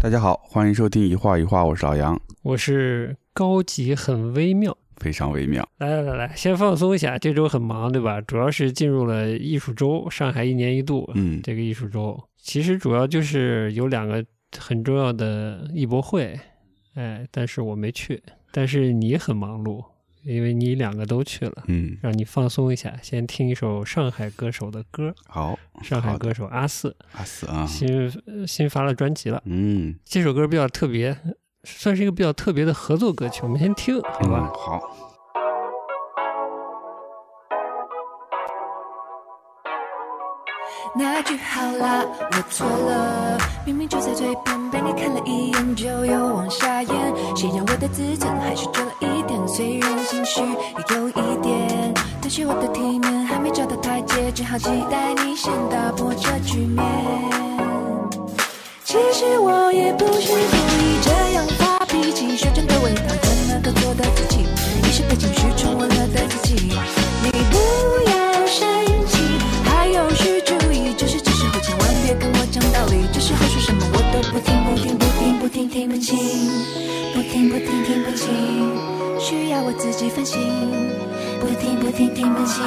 [0.00, 5.68] 大家好，欢迎收听一画一画，我是老杨，我是高级很微妙，非常微妙。
[5.78, 8.20] 来来来来，先放松一下，这周很忙对吧？
[8.20, 14.24] 主要是进入了艺术周，上海一年一度，嗯，这个艺术周其实主要就是有两个
[14.56, 16.38] 很重要的艺博会，
[16.94, 18.22] 哎，但是我没去，
[18.52, 19.84] 但是你很忙碌。
[20.28, 25.14] 因为你两个都去了，嗯，让你放松一下，先听一首上海歌手的歌。
[25.26, 29.42] 好，上海歌手阿四，阿四啊，新新发了专辑了。
[29.46, 31.16] 嗯，这首歌比较特别，
[31.64, 33.40] 算是一个比较特别的合作歌曲。
[33.42, 34.52] 我们先听，好吧？
[34.54, 34.80] 好。
[40.96, 47.36] 那句好啦，我错了，明明就在嘴边，被你看了一眼就又往下咽。
[47.36, 56.84] 谁让我的自尊还是重了一虽然心虚也有一点，但是我的体面还没找到台阶，只好期待你先打破这局面。
[58.84, 64.46] 其实我也不是故意这样发脾气，说真的，我也讨厌那个做的自己，
[64.86, 66.54] 一时被情绪冲昏了的自己。
[67.24, 67.56] 你不
[68.08, 68.68] 要生
[69.08, 69.18] 气，
[69.64, 76.16] 还有需注意，就是这时候千万别跟我讲道理，这时候说什么我都不听不听不听不听听不清，
[77.14, 78.77] 不听不听听不清，
[79.58, 80.38] 要我自己反省，
[81.40, 82.62] 不听不听听不清。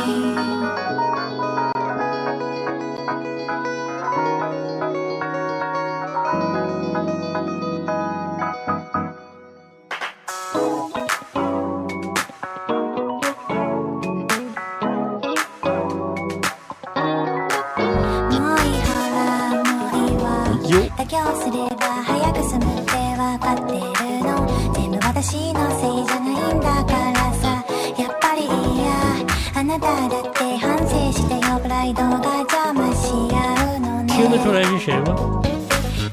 [34.08, 35.16] 听得出来是谁吗？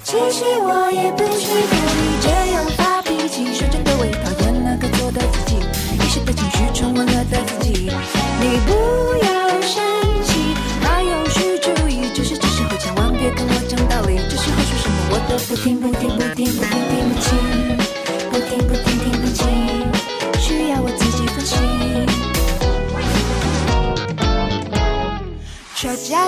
[0.04, 5.56] 其实我也不是故意这样发脾气，说真的，我也讨厌那个做的自己，
[5.96, 7.90] 一时被情绪冲昏了的自己。
[8.40, 8.72] 你不
[9.26, 9.82] 要生
[10.22, 17.67] 气，还有需注意，就是这时候千万别跟我讲道理，这时候说什么我都不听不听不听不听听不清，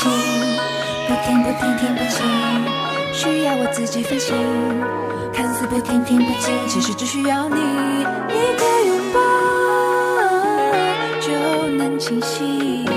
[0.00, 0.62] 不听听不停，
[1.08, 2.16] 不听不听听不清，
[3.12, 4.36] 需要我自己反省。
[5.32, 9.20] 看似不听听不清，其实只需要你一个拥抱
[11.20, 12.87] 就能清晰。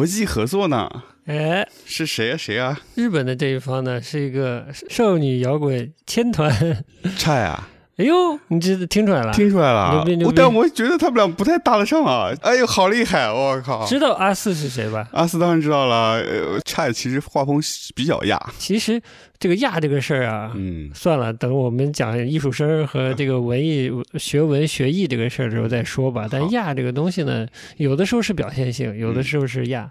[0.00, 0.88] 国际合作呢？
[1.26, 2.36] 哎，是谁啊？
[2.38, 2.80] 谁啊？
[2.94, 6.50] 日本的这一方呢，是一个少女摇滚天团。
[7.20, 7.68] 差啊？
[8.00, 9.30] 哎呦，你这听出来了？
[9.34, 12.32] 听出来了啊牛逼牛逼我但我觉得他们俩不太搭得上啊！
[12.40, 13.30] 哎呦，好厉害！
[13.30, 13.84] 我靠！
[13.84, 15.06] 知道阿四是谁吧？
[15.12, 17.60] 阿四当然知道了，呃，菜其实画风
[17.94, 18.98] 比较亚，其实
[19.38, 26.26] 这个亚这个事儿啊，嗯，算了，等我们讲艺术生和这个文艺学文学艺这个事儿的时候再说吧。
[26.30, 27.46] 但亚这个东西呢，
[27.76, 29.90] 有的时候是表现性，有的时候是亚。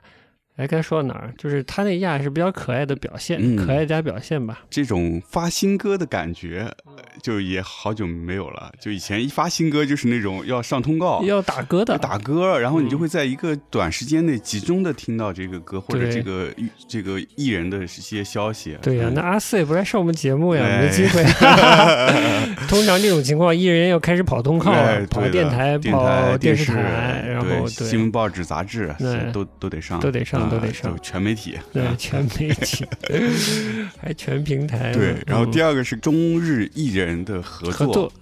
[0.60, 1.34] 哎，该说到哪儿？
[1.38, 4.60] 就是他那亚是比较可爱的表现，嗯可爱加表现吧。
[4.70, 8.70] 这种发新歌的感觉，呃就也好久没有了。
[8.78, 16.54] 就以前一发新歌就是那种要上通告，要打歌的，要打歌，然后你就会在一个短时间内集中的听到这个歌或者这个
[16.90, 18.78] 这个艺人的一些消息。
[18.82, 21.24] 对呀、嗯那阿四也不来上我们节目呀，哎没机会。
[22.68, 24.72] 通常这种情况，艺人要开始跑通告
[25.10, 30.49] 跑电台、跑、电视视台，然后新闻、报纸、杂志对都都得上，都得上。
[30.50, 31.58] 都得上全媒体。
[31.72, 32.86] 对啊，全媒体，
[34.02, 34.92] 还全平台。
[34.92, 38.14] 对，然后第二二个是中日艺人的合作，合作，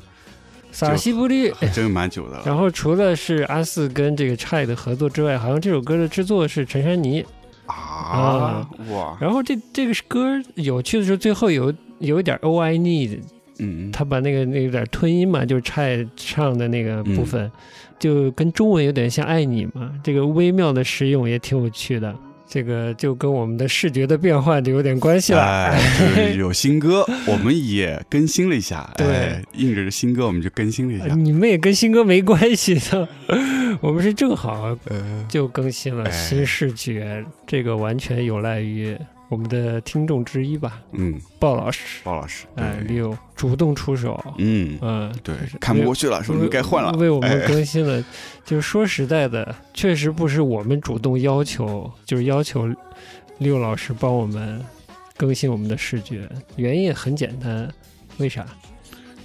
[0.72, 1.52] 萨西布利。
[1.74, 2.42] 真蛮久的。
[2.46, 7.26] 然后除了是阿四跟这个蔡的合作之外，好像这首歌的制作是陈珊妮。
[7.66, 13.20] 啊，哇，然后这这个歌有趣的是，最后有有一点 O I need，
[13.60, 17.52] 嗯，他把那个那个点吞音嘛，就是蔡唱的那个部分，
[18.00, 22.16] 就跟中文有点像爱你嘛，这个微妙的使用也挺有趣的。
[22.50, 25.42] 这个就跟我们的视觉的变换就有点关系了。
[25.42, 28.90] 哎， 就是有新歌，我们也更新了一下。
[28.96, 31.08] 对哎，应着这新歌，我们就更新了一下。
[31.08, 33.06] 呃你们也跟新歌没关系的，
[33.82, 38.98] 我们是正好呃，就更新了哎新视觉，这个完全有赖于
[39.30, 46.92] 我们的听众之一吧，嗯，鲍老师，鲍老师，哎，六主动出手，嗯，嗯，对，看不过去了，是不是该换了。
[46.94, 48.04] 为我们哎更新了。
[48.46, 52.74] 就是说实在的，确实不是我们主动要求，就是要求
[53.40, 54.64] 六老师帮我们
[55.18, 57.70] 更新我们的视觉，原因也很简单，
[58.18, 58.46] 为啥？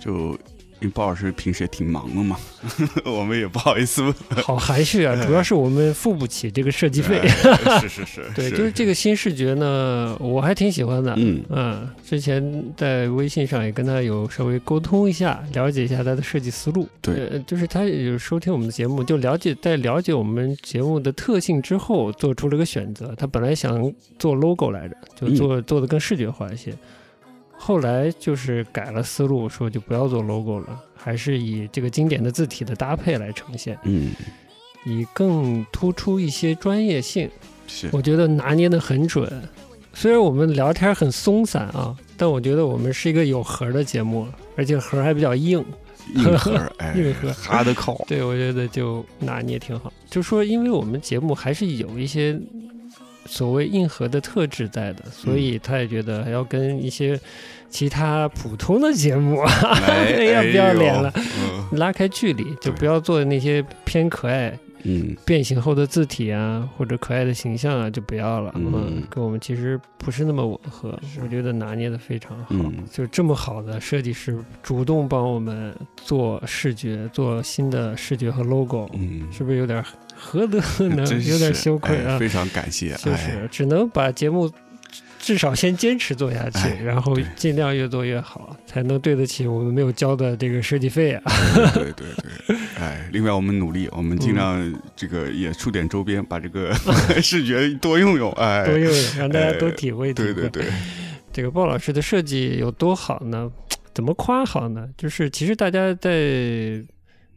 [0.01, 0.37] 就
[0.83, 2.37] 因为包老师平时也挺忙的嘛，
[3.07, 4.13] 我们也不好意思问。
[4.43, 7.21] 好含蓄啊， 主要是我们付不起这个设计费。
[7.21, 11.15] 哎 是是是，对，就是这个新视觉呢，我还挺喜欢的。
[11.17, 16.89] 嗯嗯，之前在微信上也跟他有稍微沟通一下，了解一下他的设计思路。
[17.01, 23.15] 对呃，就是他有收听我们的节目，就了解在了解我们节目的特性之后，做出了个选择。
[23.17, 26.75] 他本来想做 logo 来着，就嗯做、做的更视觉化一些。
[27.65, 34.11] 后来就是改了思路，说就不要做 logo 了，还是以这个经典的字体的搭配来呈现，嗯，
[34.85, 37.31] 以更突出一些专业性。
[37.69, 39.31] 是我觉得拿捏的很准。
[39.95, 44.27] 虽然我们聊天很松散啊，但我觉得我们是一个有核的节目，
[44.57, 45.65] 而且核还比较硬。
[46.17, 47.97] 硬核， 哎，硬核哈的靠。
[48.09, 49.93] 对，我觉得就拿捏挺好。
[50.11, 52.37] 就说，因为我们节目还是有一些
[53.27, 57.19] 所谓硬核的特质在的，所以他也觉得还要跟一些
[57.69, 61.13] 其他普通的节目哎 要不要脸了，
[61.73, 64.49] 拉开距离，就不要做那些偏可爱、
[64.85, 68.53] 嗯变形后的字体啊，或者可爱的形象啊，就不要了。
[68.57, 70.99] 嗯嗯，跟我们其实不是那么吻合。
[71.23, 72.47] 我觉得拿捏的非常好。
[72.51, 79.83] 嗯就这么好的设计师主动帮我们做视觉，做新的视觉和 logo，、嗯，是不是有点
[80.23, 82.15] 何德何能有点羞愧啊。
[82.15, 82.95] 哎非常感谢。
[82.95, 84.51] 就哎是只能把节目
[85.19, 91.23] 至少先坚持做下去，哎然后尽量越做越好，才能对得起我们没有交的这个设计费啊。
[91.75, 92.07] 对对
[92.47, 96.75] 对，哎，另外我们努力，我们尽量这个也出点周边，把这个
[97.23, 100.33] 视觉多用用，哎，多用用，让大家多哎体会体会。
[100.35, 100.73] 对对对，
[101.33, 103.51] 这个鲍老师的设计有多好呢？
[103.95, 104.89] 怎么夸好呢？
[104.97, 106.83] 就是其实大家在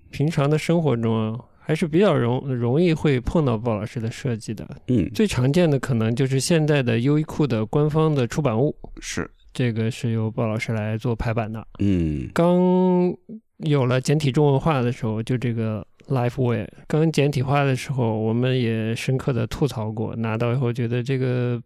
[0.10, 4.68] 平常的生活中啊，还是比较容容易会碰到鲍老师的设计的。
[4.88, 11.66] 嗯，最常见的可能就是现在的优衣库的官方的出版物，是，这个是由鲍老师来做排版的。
[11.80, 13.12] 嗯刚
[13.58, 20.16] 有了简体中文化的时候，就这个 LifeWay 刚简体化的时候，我们也深刻的吐槽过。
[20.18, 21.60] 拿到以后觉得这个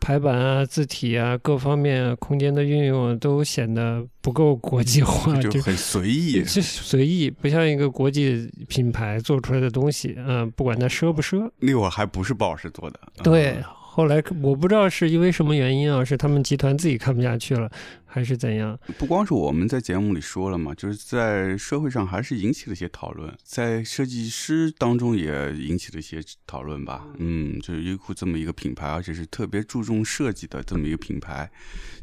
[0.00, 10.14] 排版啊、字体啊各方面啊、空间的运用啊，都显得不够国际化， 就就很随意， 就随意，不像一个国际品牌做出来的东西。
[10.18, 11.50] 嗯，不管它奢不奢。
[11.58, 13.64] 那会儿还不是鲍老师做的，对嗯，
[13.94, 17.70] 后来我不知道是因为什么原因啊，是他们集团自己看不下去了，
[18.04, 18.76] 还是怎样？
[18.98, 27.06] 不光是我们在节目里说了嘛，就是在社会上还是引起了一些讨论，在设计师当中也引起了一些讨论吧。
[27.18, 31.48] 嗯，就是优衣库这么一个品牌，而且是特别注重设计的这么一个品牌，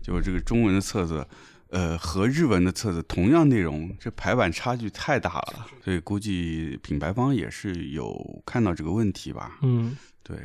[0.01, 1.27] 就是这个中文的册子。
[1.72, 9.58] 呃，和日文的册子同样内容，这排版差距太大了，所以估计品牌方也是有看到这个问题吧。
[9.62, 9.98] 嗯。
[10.24, 10.38] 对，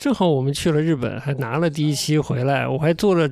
[0.00, 3.28] 正好我们去了日本，还拿了第一期回来，我还做了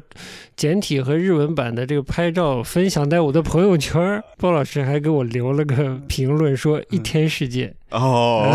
[0.55, 4.23] 简体和日文版的这个拍照分享在我的朋友圈儿。
[4.37, 8.55] 鲍老师还给我留了个评论，说“一天世界哦，”，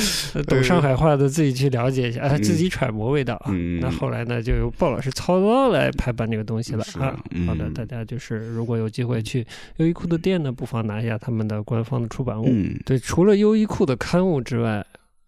[0.48, 3.50] 懂上海话的自己去了解一下，自己揣摩味道啊。
[3.50, 7.14] 嗯那后来呢，就由鲍老师操刀来排版这个东西了是啊。
[7.46, 9.46] 好的，嗯大家就是如果有机会去
[9.76, 12.46] 优衣库的店呢，不妨拿一下他们的官方的出版物。
[12.48, 14.82] 嗯，对，除了优衣库的刊物之外，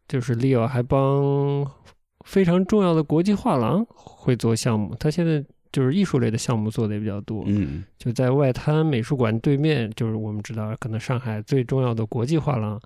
[0.08, 1.66] 就是 Leo 还帮
[2.24, 4.94] 非常重要的国际画廊会做项目。
[4.98, 12.80] 他现在就是艺术类的项目做的也比较多，嗯就在外滩美术馆对面，就是我们知道可能上海最重要的国际画廊，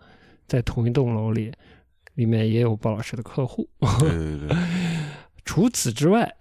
[0.47, 1.53] 在同一栋楼里，
[2.15, 3.69] 里面也有鲍老师的客户。
[3.99, 4.57] 对对对，
[5.45, 6.33] 除此之外，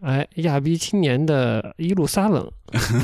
[0.00, 2.48] 哎，亚逼青年的伊路撒冷，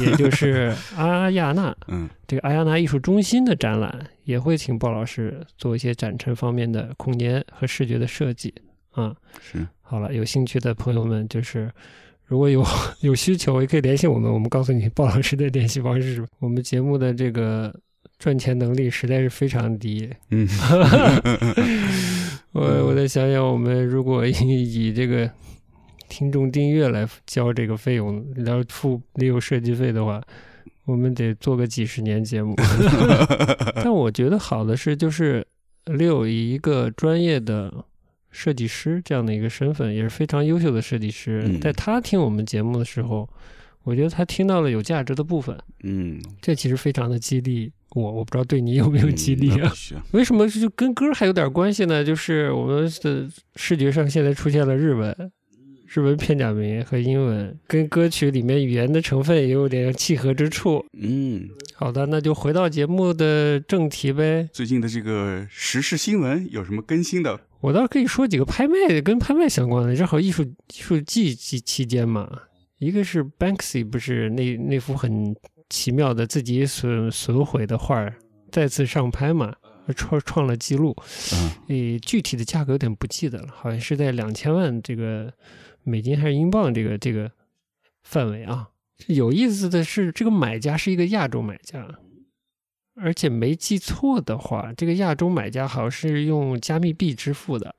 [0.01, 8.53] 也就是阿亚纳， 嗯这个阿亚纳艺术中心的展览也会请鲍老师做一些展陈方面的空间和视觉的设计
[8.91, 9.15] 啊。
[9.41, 11.71] 是，好了，有兴趣的朋友们，就是
[12.27, 12.65] 如果有
[13.03, 16.27] 有需求，也可以联系我们，我们告诉你鲍老师的联系方式。
[16.39, 17.75] 我们节目的这个
[18.19, 20.09] 赚钱能力实在是非常低。
[20.31, 20.49] 嗯，
[22.53, 25.31] 我我再想想，我们如果以以这个
[26.09, 30.23] 听众订阅来交这个费用，然后付没有设计费的话，
[30.87, 32.55] 我们得做个几十年节目。
[33.77, 35.47] 但我觉得好的是，就是
[35.87, 37.73] 六以一个专业的
[38.31, 43.29] 设计师这样的一个身份，也是非常优秀的设计师，嗯在他听我们节目的时候，
[43.85, 48.11] 我觉得他听到了有价值的部分，嗯，这其实非常的激励我。
[48.13, 49.73] 我不知道对你有没有激励啊？
[50.13, 52.05] 为什么就跟歌还有点关系呢？
[52.05, 55.15] 就是我们的视觉上现在出现了日文、
[55.95, 60.85] 日文片假名和英文，跟歌曲里面语言的成分也有点契合之处。
[61.01, 64.49] 嗯，好的，那就回到节目的正题呗。
[64.53, 67.39] 最近的这个时事新闻有什么更新的？
[67.61, 72.29] 我倒是可以说几个拍卖跟拍卖相关的，正好艺术艺术季期期间嘛。
[72.79, 75.33] 一个是 Banksy，不是那那幅很
[75.71, 78.17] 奇妙的自己损损毁的画儿
[78.51, 79.55] 再次上拍嘛，
[79.95, 80.93] 创创了记录。
[81.33, 85.33] 嗯诶，具体的价格有点不记得了，好像是在两千万这个
[85.85, 87.31] 美金还是英镑这个这个
[88.03, 88.71] 范围啊。
[89.07, 91.99] 有意思的是，这个买家是一个亚洲买家，
[92.95, 97.75] 而且没记错的话，这个亚洲买家好像是用加密币支付的，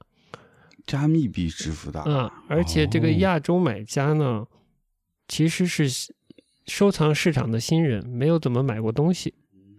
[0.85, 4.45] 加密币支付的，嗯，而且这个哦亚洲买家呢，
[5.27, 5.87] 其实是
[6.67, 9.33] 收藏市场的新人，没有怎么买过东西，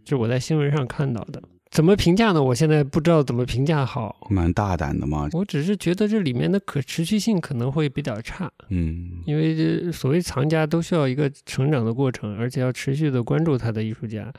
[0.04, 1.42] 这是我在新闻上看到的。
[1.70, 2.42] 怎么评价呢？
[2.42, 4.16] 我现在不知道怎么评价好。
[4.30, 14.32] 蛮大胆的嘛，我只是觉得这里面的可持续性可能会比较差，嗯因为这所谓藏家都需要一个成长的过程，而且要持续的关注他的艺术家。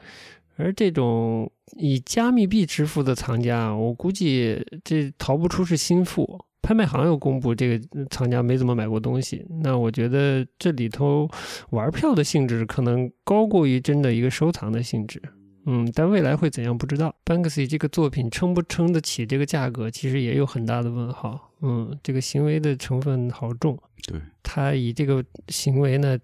[0.56, 6.40] 而这种以加密币支付的藏家，我估计这逃不出是心腹。
[6.60, 11.30] 拍卖行又公布这个藏家没怎么买过东西，那我觉得这里头
[11.70, 15.22] 玩票的性质可能高过于真的一个收藏的性质。
[15.70, 17.14] 嗯，但未来会怎样不知道。
[17.26, 21.52] Banksy 这个作品撑不撑得起这个价格，其实也有很大的问号。
[21.62, 23.78] 嗯，这个行为的成分好重。
[24.08, 26.18] 对，他以这个行为呢，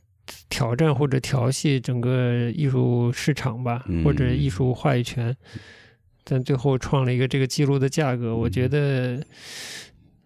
[0.48, 5.36] 挑战或者调戏整个艺术市场吧，嗯或者艺术话语权，
[6.24, 9.22] 但最后创了一个这个记录的价格，我觉得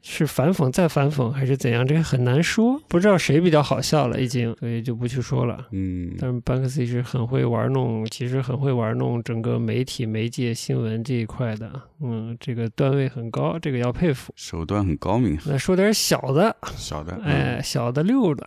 [0.09, 5.67] 是反讽再反讽还是怎样，这个很难说，不知道谁比较好笑了，已经，所以就不去说了。
[5.71, 6.15] 嗯。
[6.17, 11.69] 但是班克西是很会玩弄，其实很会玩弄整个媒体、媒介、新闻这一块的，
[12.01, 14.31] 嗯，这个段位很高，这个要佩服。
[14.37, 18.45] 手段很高明，那说点小的，小的，哎，小的溜的，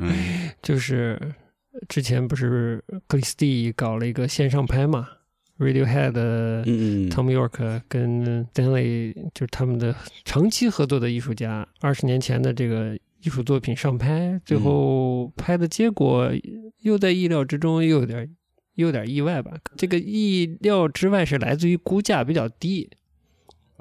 [0.00, 0.50] 嗯。
[0.62, 1.20] 就是
[1.88, 5.08] 之前不是克里斯蒂搞了一个线上拍嘛
[5.60, 16.32] ，Radiohead 的嗯嗯 Tom York 跟 Stanley 就是他们的长期合作的艺术家，二十年前的这个艺术作品上拍，最后拍的结果
[16.80, 18.28] 又在意料之中，又有点
[18.76, 19.52] 又有点意外吧。
[19.76, 22.88] 这个意料之外是来自于估价比较低，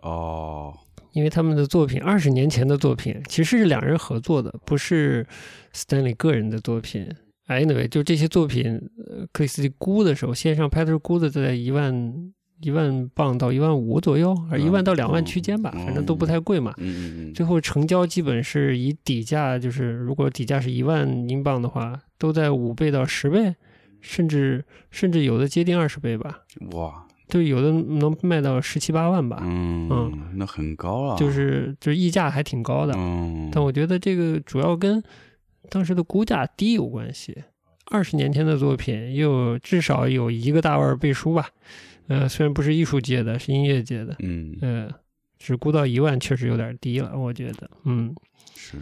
[0.01, 0.77] 哦，
[1.13, 5.25] 因为他们的作品二十年前的作品其实是两人合作的，不是
[5.74, 7.09] Stanley 个人的作品。
[7.50, 11.91] 哎，anyway，就这些作品，呃克里斯蒂估的时候，线上拍的时候估的在一万
[12.62, 16.74] 一万磅到一万五左右，而一万到两万区间吧，嗯反正都不太贵嘛。
[16.77, 23.56] 嗯嗯嗯，最后成交基本是以底价，就是如果底价是一万英镑的话，都在五倍到十倍，
[24.00, 26.41] 甚至甚至有的接近二十倍吧，
[26.74, 32.94] 哇，就有的能卖到十七八万吧，嗯，那很高啊，就是就是溢价还挺高的。
[32.96, 35.01] 嗯，但我觉得这个主要跟
[35.70, 37.44] 当时的估价低有关系。
[37.92, 41.50] 二十年前的作品，又至少有一个大腕儿背书吧。
[42.08, 44.89] 呃，虽然不是艺术界的，是音乐界的，嗯呃，
[45.39, 47.70] 只估到一万确实有点低了，我觉得。
[47.86, 48.13] 嗯，
[48.56, 48.78] 是，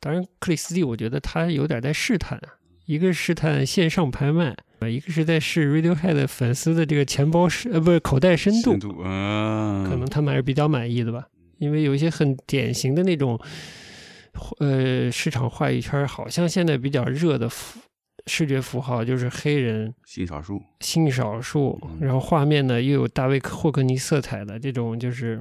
[0.00, 2.40] 当然，克里斯蒂，我觉得他有点在试探，
[2.84, 11.26] 一个试探线上拍卖，呃，一个是在试 Radiohead 粉丝的这个钱包深，呃，不是口袋深度，深度，嗯，可能他们还是比较满意的吧，
[11.58, 13.40] 因为有一些很典型的那种，
[14.58, 17.80] 呃，市场画一圈好像现在比较热的符
[18.26, 25.40] 视觉符号就是黑人性少数，性少数，嗯然后画面呢又有大卫霍克尼色彩的这种，就是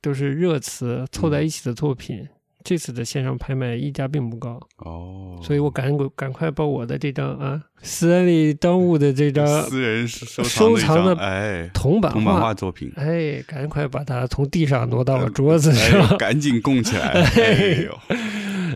[0.00, 2.26] 都是热词凑在一起的作品。
[2.66, 16.00] 这次的线上拍卖溢价并不高，哦，所以我赶赶快把我的这张啊斯坦利当务的这张私人收收藏的哎，铜版画画作品，哎，赶快把它从地上挪到了桌子上。
[16.08, 17.98] 哎，赶紧供起来， 哎呦，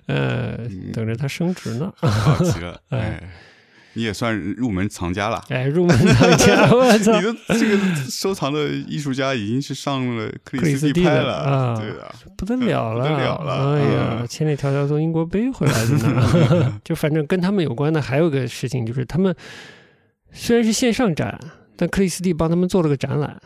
[0.07, 0.57] 呃，
[0.93, 1.93] 等着它升值呢。
[1.97, 2.99] 好极了， 哎。
[2.99, 3.31] 哎，
[3.95, 5.43] 你也算入门藏家了。
[5.49, 7.27] 哎，入门藏家，我操 你！
[7.27, 7.79] 的这个
[8.09, 16.81] 收藏的艺术家已经是上了克克里里斯斯蒂派了，啊对啊，不得了了，不得了了哎呀，嗯千里迢迢从英国背回来的呢。
[16.85, 19.35] 就反正跟他们有关的还有个事情，就是他们
[20.33, 21.39] 虽然是线上展，
[21.77, 23.37] 但克里斯蒂帮他们做了个展览。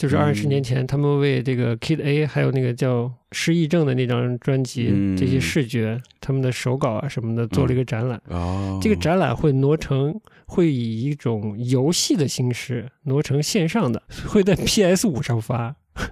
[0.00, 0.48] 就是二十嗯。
[0.48, 5.14] 年前，他们为这个 Kid A 还有那个叫失忆症的那张专辑，嗯。
[5.14, 8.18] 这些视觉、他们的手稿啊什么的，做了一个展览。
[8.28, 15.76] 哦，这个展览会挪成，会以一种游戏的形式挪成线上的，会在 PS 五上发。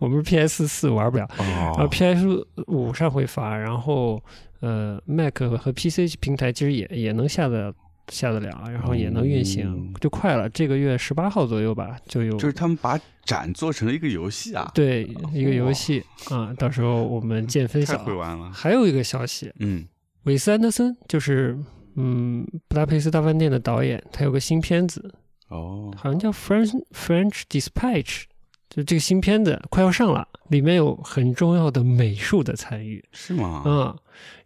[0.00, 4.20] 我们是 PS 四玩不了，然后哦，PS 五上会发，然后
[4.60, 7.72] 呃，Mac 和 PC 平台其实也也能下得
[8.08, 10.48] 下得了，然后也能运行，嗯就快了。
[10.50, 18.04] 这个月十八号左右吧，就有就是他们把展做成了一个游戏啊，对一个游戏啊，到时候我们见分太晓。
[18.04, 18.50] 会玩了。
[18.52, 19.86] 还有一个消息，嗯，
[20.24, 21.58] 韦斯安德森就是
[21.96, 25.14] 嗯布达佩斯大饭店的导演，他有个新片子，
[25.48, 28.24] 哦，好像叫 French French Dispatch，
[28.68, 33.02] 就这个新片子快要上了，里面有很重要的美术的参与。
[33.12, 33.62] 是吗？
[33.64, 33.96] 啊、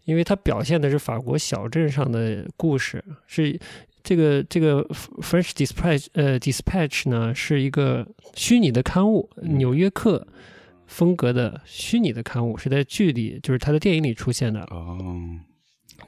[0.09, 3.61] 因为它表现的是法国小镇上的故事，是
[4.03, 4.83] 这个这个
[5.21, 10.27] French Dispatch 呃 Dispatch 呢是一个虚拟的刊物，嗯纽约客
[10.87, 14.61] 风格的虚拟的刊物，是在剧里就是他的电影里出现的。
[14.71, 14.99] 哦，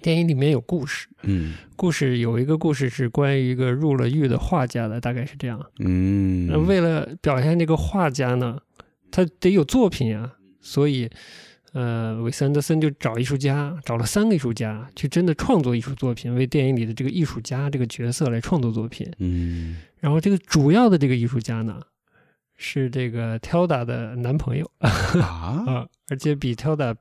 [0.01, 5.61] 电影里面有故事，嗯故事有一个故事是关于一个入了狱的画家的，大概是这样。
[5.79, 8.59] 嗯，那为了表现这个画家呢，
[9.11, 11.11] 他得有作品啊，所以，
[11.73, 19.11] 呃，韦斯安德森就找艺术家，找了三个艺术家去真的创作艺术作品，为电影里的这个艺术家这个角色来创作作品。
[19.19, 21.81] 嗯然后这个主要的这个艺术家呢，
[22.57, 24.89] 是这个 Tilda 的男朋友啊，
[25.69, 26.97] 啊，而且比 Tilda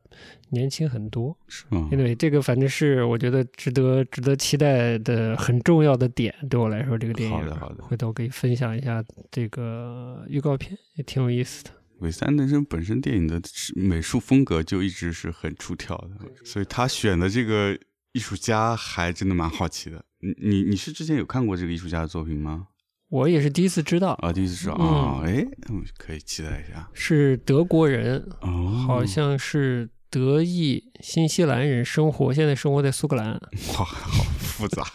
[0.49, 1.35] 年轻很多。
[1.47, 1.87] 是吗？
[1.91, 11.71] 因为这个反正是我觉得值得值得期待的很重要的点，对我来说，这个电影好的好的回头可以分享一下这个预告片，也挺有意思的。
[11.99, 13.41] 韦斯安德森本身电影的
[13.75, 17.77] 美术风格就一直是很出挑的，所以他选的这个
[18.13, 20.03] 艺术家还真的蛮好奇的。
[20.19, 22.67] 你你你是之前有看过这个艺术家的作品吗？
[23.09, 26.87] 我也是第一次知道，啊，第一次知道啊，哎，嗯，可以期待一下。
[26.93, 34.85] 是德国人，哦，好像是德裔新西兰人，生活现在生活在苏格兰，哇，好复杂。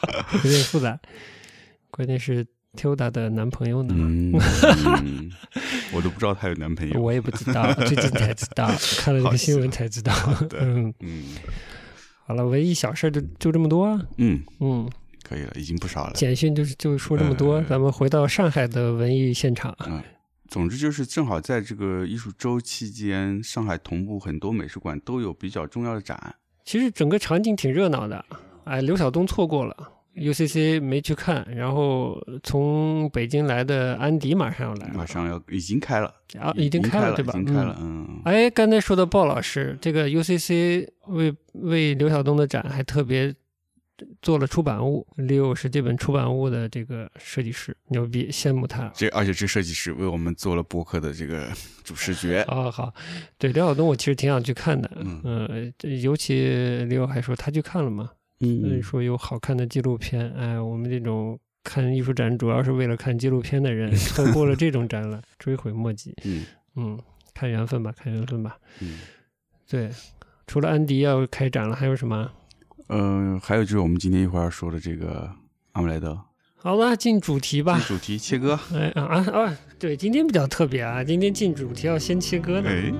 [0.44, 0.98] 有点复杂。
[1.90, 4.32] 关键是 Tilda 的男朋友呢，嗯，
[5.04, 5.30] 嗯
[5.94, 7.00] 我都不知道她有男朋友。
[7.00, 8.66] 我也不知道，最近才知道，
[8.98, 10.12] 看了这个新闻才知道。
[10.48, 11.24] 的嗯，嗯
[12.26, 14.00] 好了，文艺小事就就这么多啊。
[14.18, 14.88] 嗯，嗯，
[15.22, 16.12] 可以了，已经不少了。
[16.14, 19.76] 简讯就是就说这么多，呃咱们回到上海的文艺现场。
[19.86, 20.02] 嗯，
[20.48, 26.34] 总之就是正好在这个艺术周期间，上海同步很多美术馆都有比较重要的展。
[26.64, 28.24] 其实整个场景挺热闹的，
[28.64, 29.76] 哎，刘晓东错过了
[30.16, 37.32] ，UCC 没去看，然后从北京来的安迪马上要来了，马上要已经开了，啊，已经开开了对吧？
[37.34, 38.06] 已经开了，嗯。
[38.08, 43.34] 嗯，哎，刚才说到鲍老师，这个 UCC 为为刘晓东的展还特别
[44.20, 48.90] 做了出版物，Leo 是这本出版物的这个设计师，牛逼，羡慕他。
[48.94, 51.48] 这而且这设计师为我们做了博客的这个
[51.84, 52.92] 主视觉， 哦，好，
[53.38, 55.20] 对刘晓东，我其实挺想去看的，嗯。
[55.22, 56.44] 呃，这尤其
[56.86, 66.14] Leo 还说他去看了嘛，嗯，说有好看的纪录片，哎，我们这种看艺术展主要是为了看纪录片的人， 错过了这种展览，追悔莫及。
[66.24, 66.44] 嗯
[66.76, 66.98] 嗯，
[67.32, 68.58] 看缘分吧，看缘分吧。
[68.80, 68.98] 嗯
[69.68, 69.90] 对，
[70.46, 72.30] 除了安迪要开展了，还有什么？
[72.88, 75.30] 呃，还有就是我们今天一会儿要说的这个
[75.72, 76.20] 阿姆莱德，
[76.56, 77.86] 好了，进主题吧进。
[77.86, 79.58] 主题切割，哎啊啊啊！
[79.78, 82.68] 对，今天比较特别啊，今天进主题要先切割的。
[82.68, 82.92] 哎，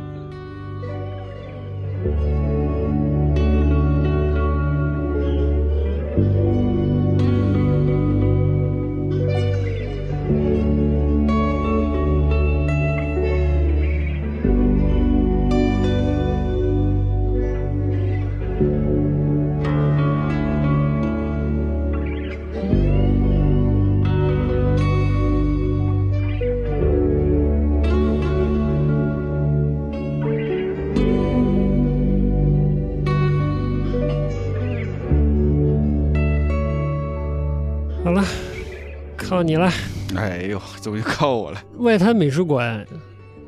[39.46, 39.70] 你了。
[40.16, 41.62] 哎呦，怎么就靠我了？
[41.78, 42.86] 外滩美术馆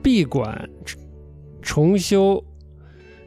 [0.02, 0.68] 闭馆
[1.62, 2.42] 重修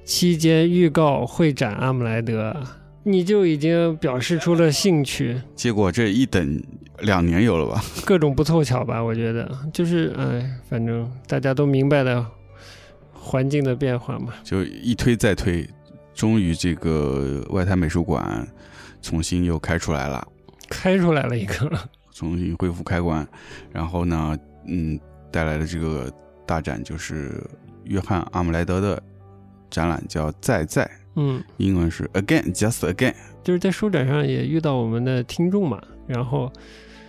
[0.03, 2.55] 期间预告会展阿姆莱德，
[3.03, 6.61] 你就已经表示出了兴趣，结果这一等
[6.99, 7.83] 两年有了吧？
[8.05, 9.01] 各种不凑巧吧？
[9.01, 12.25] 我觉得就是哎，反正大家都明白的
[13.13, 14.33] 环境的变化嘛。
[14.43, 15.67] 就一推再推，
[16.13, 18.47] 终于这个外滩美术馆
[19.01, 20.27] 重新又开出来了。
[20.69, 21.71] 开出来了一个，
[22.19, 23.25] 重新恢复开关，
[23.71, 24.99] 然后呢，嗯，
[25.31, 26.11] 带来的这个
[26.45, 27.41] 大展就是
[27.85, 29.01] 约翰阿姆莱德的
[29.69, 30.83] 展览，叫《再在》，
[31.15, 33.15] 嗯，英文是 Again Just Again。
[33.41, 36.51] 就是在书展上也遇到我们的听众嘛，然后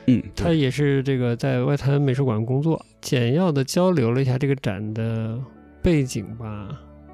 [0.07, 5.37] 嗯，他也是这个在外滩美术馆工作，简要的交流了一下这个展的
[5.83, 6.69] 背景吧，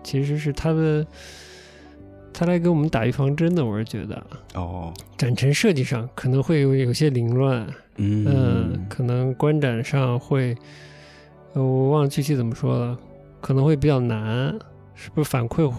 [0.04, 1.06] 其实是他的，
[2.32, 4.26] 他来给我们打预防针的，我是觉得。
[4.54, 10.54] 哦，展陈设计上可能会有有些凌乱，嗯嗯，可能观展上会，
[11.54, 12.98] 呃我忘了具体怎么说了，
[13.40, 14.56] 可能会比较难，
[14.94, 15.70] 是不是反馈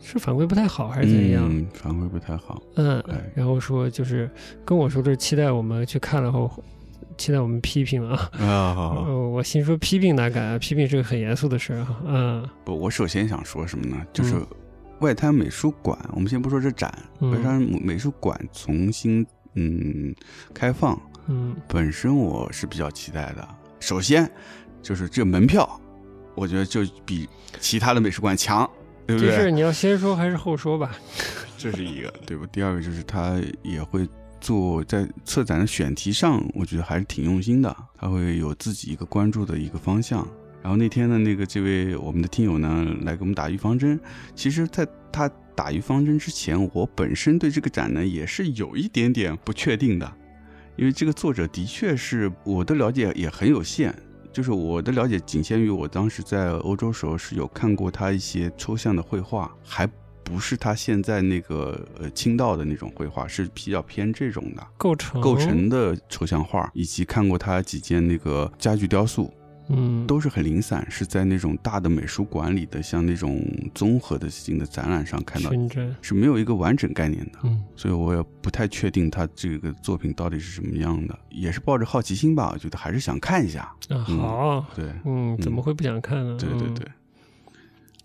[0.00, 1.48] 是反馈不太好还是怎样？
[1.50, 2.62] 嗯，反馈不太好。
[2.76, 4.30] 嗯哎，然后说就是
[4.64, 6.50] 跟我说的是期待我们去看了后，
[7.16, 8.30] 期待我们批评啊。
[8.38, 10.58] 啊，好好呃，我心说批评哪敢啊？
[10.58, 11.96] 批评是个很严肃的事儿哈。
[12.06, 13.96] 嗯不，我首先想说什么呢？
[14.12, 14.46] 就是嗯
[15.00, 20.14] 外滩美术馆，我们先不说这展，嗯外滩美术馆重新嗯
[20.54, 23.48] 开放，嗯本身我是比较期待的。
[23.80, 24.30] 首先
[24.82, 25.80] 就是这门票，
[26.34, 27.28] 我觉得就比
[27.60, 28.68] 其他的美术馆强，
[29.06, 29.30] 对不对？
[29.30, 30.96] 这是你要先说还是后说吧？
[31.58, 32.46] 这是一个，对吧？
[32.52, 34.08] 第二个就是他也会
[34.40, 40.26] 做在策展的选题上，我觉得还是挺用心的，他会有自己一个关注的一个方向。
[40.62, 43.98] 然后那天呢，那个这位我们的听友呢来给我们打预防针，
[44.34, 50.12] 其实在他打预防针之前，我本身对这个展呢也是有一点点不确定的，
[50.76, 53.94] 因为这个作者的确是我的了解也很有限。
[54.32, 59.88] 就是我的了解仅限于我当时在欧洲时候是有看过他一些抽象的绘画，还
[60.22, 69.32] 不是他现在那个呃清道的那种绘画，是比较偏这种的构成构成的抽象画，以及看过他几件那个家具雕塑，
[69.68, 70.06] 嗯。
[70.06, 75.50] 都是很零散，是在那种大的美术馆里的，像那种综合的性的展览上看到。
[76.00, 77.38] 是没有一个完整概念的。
[77.44, 77.62] 嗯。
[77.74, 83.72] 所以我也不太确定他这个作品到底是什么样的，也是抱着好奇心吧，我觉得还是想看一下。
[83.88, 86.36] 啊好，对，嗯，怎么会不想看呢？
[86.36, 86.88] 嗯对对对，，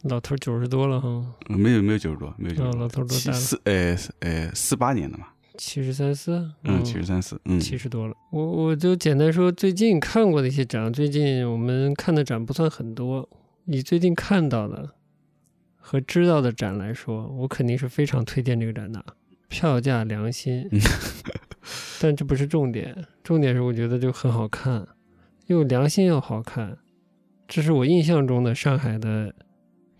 [0.04, 1.08] 老头九十多了哈，
[1.50, 3.40] 呃没有没有九十多，没有九十多，啊老头多七大了？
[3.40, 5.28] 四呃呃四八年的嘛，
[5.64, 8.16] 七十三四，嗯，七十三四，嗯，七十多了。
[8.32, 13.30] 我我就简单说最近看过的一些展，最近我们看的展不算很多。
[13.66, 14.90] 以最近看到的
[15.78, 19.06] 和知道的展来说，我肯定是非常推荐这个展的，
[19.50, 20.68] 票价良心。
[22.02, 24.88] 但这不是重点，重点是我觉得就很好看，
[25.46, 26.76] 又良心又好看。
[27.48, 29.32] 这是我印象中的上海的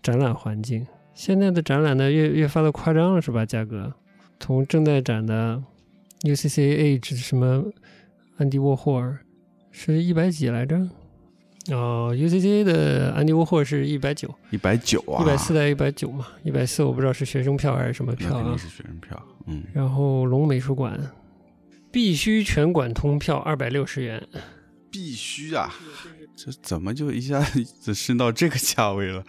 [0.02, 0.84] 展览环境。
[1.14, 3.46] 现在的展览呢，越越发的夸张了，是吧？
[3.46, 3.94] 价格
[4.42, 5.62] 从正在展的
[6.22, 7.64] UCC Age 什么
[8.38, 9.16] 安迪沃霍尔
[9.70, 10.76] 是一百几来着？
[11.70, 18.42] 哦，UCC 的安迪沃霍尔是一百九，一百九啊，一百四到一百九嘛，一百四我不知道是学生票还是什么票啊。
[18.42, 20.98] 肯定是学生票，嗯，然后龙美术馆
[21.92, 24.26] 必须全馆通票二百六十元，
[24.90, 25.72] 必须啊，
[26.34, 29.24] 这怎么就一下子升到这个价位了？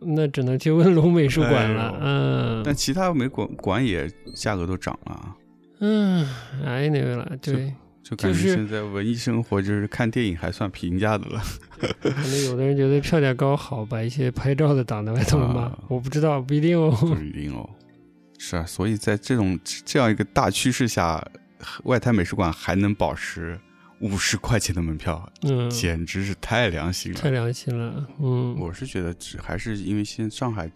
[0.00, 1.90] 那只能去温龙美术馆了。
[1.90, 5.36] 哎嗯但其他美馆馆也价格都涨了啊，
[5.80, 6.26] 嗯，
[6.64, 11.40] 哎那个了，对，就感觉就是现在文艺生活就是看电影还算平价的了。
[12.00, 16.90] 可能有的人觉得票价高好，把一些拍照的挡在外头嘛，啊 我不知道，不一定哦。
[16.90, 17.68] 不一定哦。
[18.38, 21.24] 是啊，所以在这种这样一个大趋势下，
[21.84, 23.58] 外滩美术馆还能保持
[24.00, 27.18] 五十块钱的门票，嗯，简直是太良心了。
[27.18, 30.70] 太良心了，嗯，我是觉得只还是因为现上海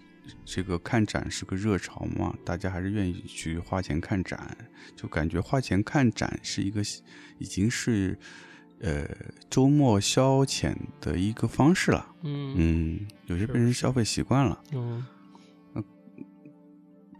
[0.45, 4.57] 这个看展是个热潮嘛，大家还是愿意去花钱看展，
[4.97, 6.81] 就感觉花钱看展是一个
[7.39, 8.19] 已经是
[8.81, 9.07] 呃
[9.51, 12.07] 周末消遣的一个方式了。
[12.23, 14.63] 嗯嗯，有些被人消费习惯了。
[14.73, 15.05] 嗯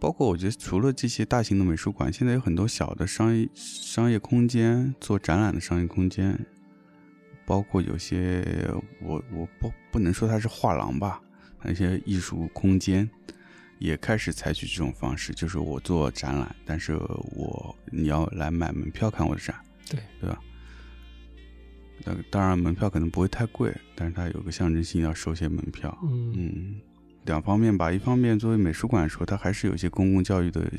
[0.01, 6.37] 包括我觉得，除了这些大型的美术馆，现在有很多小的商业商业空间做展览的商业空间，
[7.45, 8.43] 包括有些
[8.99, 11.21] 我我不不能说它是画廊吧，
[11.61, 13.07] 那些艺术空间
[13.77, 16.95] 也开始采取这种方式，就是我做展览，但是
[17.35, 19.55] 我你要来买门票看我的展，
[19.87, 20.41] 对对吧？
[22.03, 25.95] 那当然门票可能不会太贵，但是它有个象征性，要收些门票。
[26.01, 26.81] 嗯嗯，
[27.25, 27.91] 两方面吧。
[27.91, 30.71] 一方面，作为美术馆来说，它还是有一些公共教育的，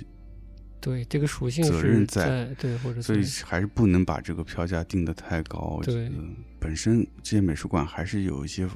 [0.80, 5.76] 对，这个属性责任在对，或者所以还是不能把这个票价定得太高。
[5.78, 6.10] 我觉对
[6.58, 8.68] 本身这些美术馆还是有一些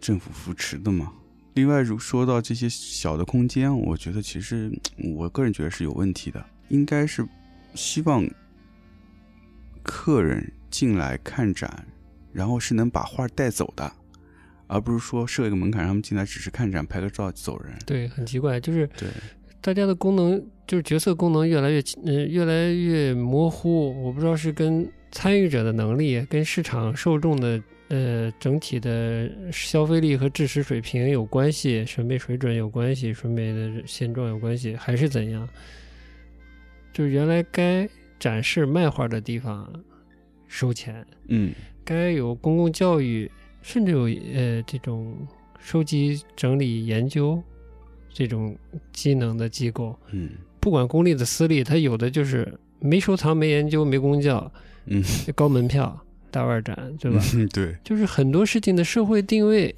[0.00, 1.12] 政府扶持的嘛。
[1.54, 4.70] 另外，如说到这些小的空间，我觉得其实
[5.16, 7.26] 我个人觉得是有问题的，应该是
[7.74, 8.24] 希望
[9.82, 11.84] 客人进来看展，
[12.32, 13.92] 然后是能把画带走的，
[14.68, 17.72] 而不是说设一个门槛，让他们进来只是看展、拍个照走人。
[17.84, 19.08] 对，很奇怪，就是对，
[19.60, 35.48] 大家的功能就是角色功能越来越呃越来越模糊，我不知道是跟参与者的能力、跟市场受众的呃整体的消费力和知识水平有关系，审美水准有关系，审美的现状有关系，还是怎样？
[36.92, 39.72] 就是原来该展示卖画的地方
[40.46, 41.54] 收钱，嗯
[41.84, 43.30] 该有公共教育，
[43.68, 44.04] 甚至有
[44.34, 45.14] 呃这种
[45.60, 47.38] 收集、整理、研究
[48.10, 48.56] 这种
[48.94, 54.50] 机能的机构，嗯不管公立的、私立，它有的就是没收藏、没研究、没公教，
[54.86, 55.04] 嗯，
[55.34, 55.94] 高门票、
[56.30, 57.20] 大腕展，对吧？
[57.34, 59.74] 嗯对， 就是很多事情的社会定位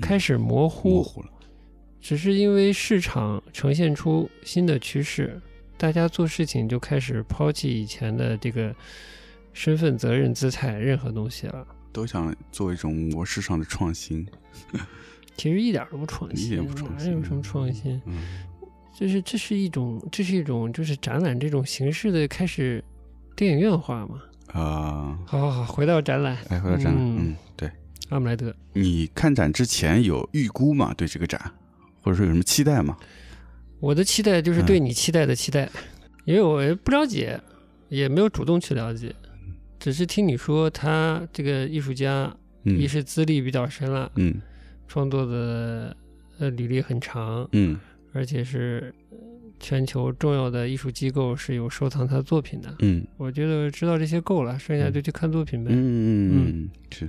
[0.00, 1.28] 开始模糊，模糊了。
[2.00, 5.40] 只是因为市场呈现出新的趋势，
[5.76, 8.74] 大家做事情就开始抛弃以前的这个
[9.52, 11.64] 身份、责任、姿态，任何东西了。
[11.92, 14.26] 都想做一种模式上的创新。
[15.36, 18.00] 其实一点都不创新，一点不创新哪有什么创新？
[18.06, 18.18] 嗯
[18.98, 22.82] 就是这是一种，这是一种，就是展览这种形式的开始
[23.36, 24.20] 电影院化嘛。
[24.48, 27.70] 啊，好好好，回到展览，哎，回到展览，嗯嗯，对，
[28.08, 28.52] 阿姆莱德。
[28.72, 30.92] 你看展之前有预估吗？
[30.94, 31.40] 对这个展，
[32.02, 32.96] 或者说有什么期待吗？
[33.78, 35.70] 我的期待就是嗯对你期待的期待，
[36.24, 37.40] 因为我也不了解，
[37.88, 39.14] 也没有主动去了解，
[39.78, 44.34] 只是听你说他这个艺术家，嗯一是资历比较深了，嗯
[44.86, 45.96] 创作的
[46.38, 47.78] 呃履历很长，嗯
[48.12, 49.18] 而且是呃
[49.60, 52.74] 全球重要的艺术机构是有收藏他作品的。
[52.80, 55.70] 嗯我觉得知道这些够了，剩下就去看作品呗。
[55.72, 57.08] 嗯嗯嗯，是。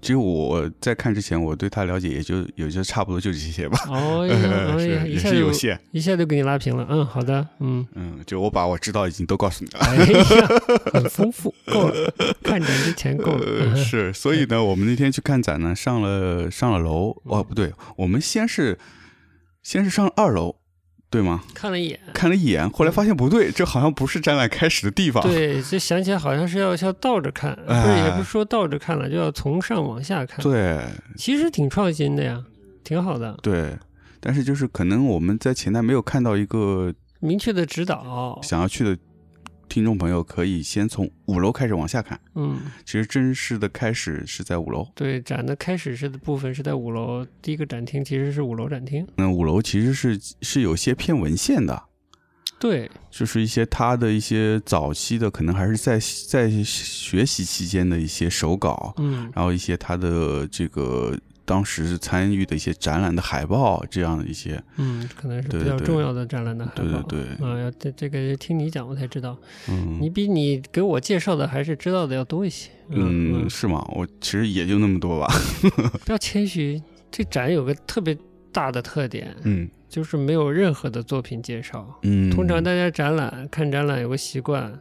[0.00, 4.34] 其实我在看之前，我对他了解也就也就差不多就这些吧，哦呀，
[4.76, 5.78] 哎呀，是也是有限。
[5.90, 6.86] 一下就给你拉平了。
[6.88, 9.80] 嗯，好的，嗯，嗯，就我把我知道已经都告诉你了。
[9.80, 10.48] 哎呀，
[10.92, 13.46] 很丰富，够了，看展之前够了。
[13.46, 18.78] 呃，是，所以呢，我们那天去看展呢，上了上了楼，哦，不对，我们先是
[19.62, 20.56] 先是上二楼，
[21.16, 21.42] 对吗？
[21.54, 30.42] 看了一眼，看了一眼，后来发现不对，这好像不是展览开始的地方。，对，就想起来好像是要要倒着看，不是哎也不是说倒着看了，就要从上往下看。
[30.42, 30.78] 对
[31.16, 32.44] 其实挺创新的呀，
[32.84, 33.74] 挺好的，对，
[34.20, 38.38] 但是就是可能我们在前台没有看到一个明确的指导。
[38.42, 38.94] 想要去的
[39.68, 42.18] 听众朋友，可以先从五楼开始往下看。
[42.34, 49.06] 嗯，其实正式的开始是在五楼，对，展的开始是的部分是在五楼，第一个展厅其实是五楼展厅。
[49.16, 51.84] 那五楼其实是是有些偏文献的。
[52.58, 61.14] 对，就是一些他的一些早期的，可能还是在在学习期间的一些手稿，嗯，然后一些他的这个
[61.46, 67.00] 当时参与的一些展览的海报，这样的一些，嗯，可能是对对比较重要的展览的海对报。
[67.02, 72.70] 对对，啊，要这这个听你讲我才知道，嗯，你比你给我介绍的还是知道的要多一些。
[72.90, 73.82] 嗯嗯，是吗？
[73.94, 75.32] 我其实也就那么多吧，
[76.04, 78.14] 不要谦虚，这展有个特别
[78.52, 79.66] 大的特点，嗯。
[79.88, 81.88] 就是没有任何的作品介绍。
[82.02, 84.76] 嗯，通常大家展览看展览有个习惯，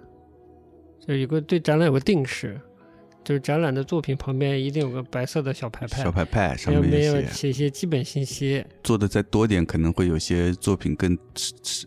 [1.08, 2.60] 就有个对展览有个定式，
[3.26, 8.64] 就是展览的作品旁边一定有个白色的小牌牌小，牌牌上面没有面写写一些基本信息。
[8.84, 11.18] 做的再多点，可能会有些作品更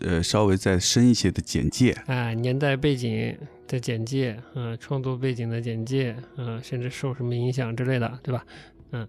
[0.01, 8.44] 呃稍微再深一些的简介，啊，年代背景的简介，嗯、创作背景的简介，嗯、甚至受什么影响之类的，对吧？
[8.90, 9.07] 嗯，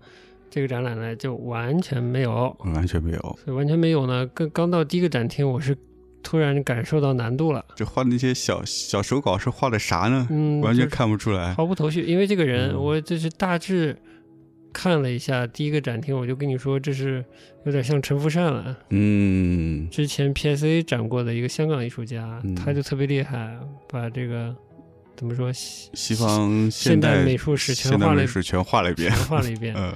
[0.52, 4.28] 这个展览呢就完全没有，完全没有，所以完全没有呢。
[4.36, 5.76] 刚刚到第一个展厅，我是
[6.22, 10.28] 突然感受到难度了，这画的那些小小手稿是画的啥呢？
[10.30, 11.54] 嗯，完全看不出来。
[11.54, 12.02] 毫无头绪。
[12.04, 13.98] 因为这个人，嗯我就是大致
[14.72, 17.24] 看了一下第一个展厅，我就跟你说，这是
[17.66, 18.78] 有点像陈福善了。
[18.90, 23.58] 嗯之前 PSA 展过的一个香港艺术家，嗯他就特别厉害，
[23.90, 24.56] 把这个
[25.16, 29.20] 怎么说西西方现代美术史全画了一美术全画了一遍全。
[29.26, 29.74] 画了一遍。
[29.78, 29.94] 嗯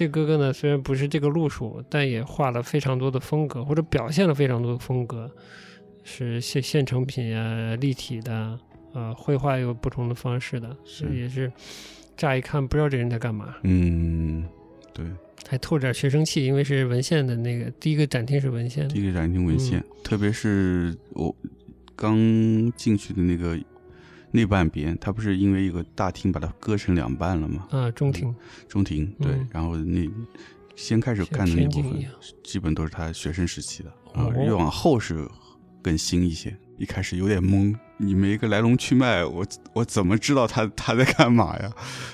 [0.00, 5.30] 这哥哥呢，虽然不是这个路数，但也画了非常多的风格，或者表现了非常多的风格，
[6.04, 8.58] 是现现成品啊、立体的，
[8.94, 11.52] 呃，绘画有不同的方式的，所以也是
[12.16, 14.42] 乍一看不知道这人在干嘛，嗯，
[14.94, 15.04] 对，
[15.46, 21.36] 还透着点学生气，因为是文献的那个第一个展厅是文献第一个展厅文献，特别是我
[21.94, 22.16] 刚
[22.72, 23.54] 进去的那个
[24.30, 27.66] 那半边，它不是因为一个大厅把它割成两半了吗？
[27.70, 28.34] 啊，中庭
[28.68, 30.08] 中庭对，嗯然后那
[30.76, 32.00] 先开始看的那部分
[32.42, 35.28] 基本都是他学生时期的，啊、哦越往后是
[35.82, 36.56] 更新一些。
[36.78, 41.70] 一开始有点懵，你没个来龙去脉，我我怎么知道他他在干嘛呀？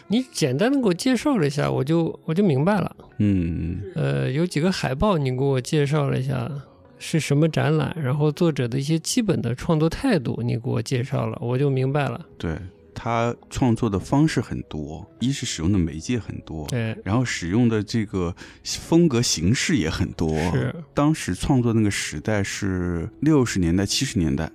[0.08, 2.96] 你简单的给我介绍了一下，我就我就明白了。
[3.18, 6.50] 嗯呃，有几个海报你给我介绍了一下
[6.98, 12.24] 是什么展览，然后作者的一些基本的创作态度你给我介绍了，我就明白了。
[12.38, 12.58] 对，
[12.94, 20.30] 他创作的方式很多，一是使用的媒介很多，对，然后使用的这个风格形式也很多。
[20.52, 24.50] 是，当时创作那个时代是六十年代、七十年代，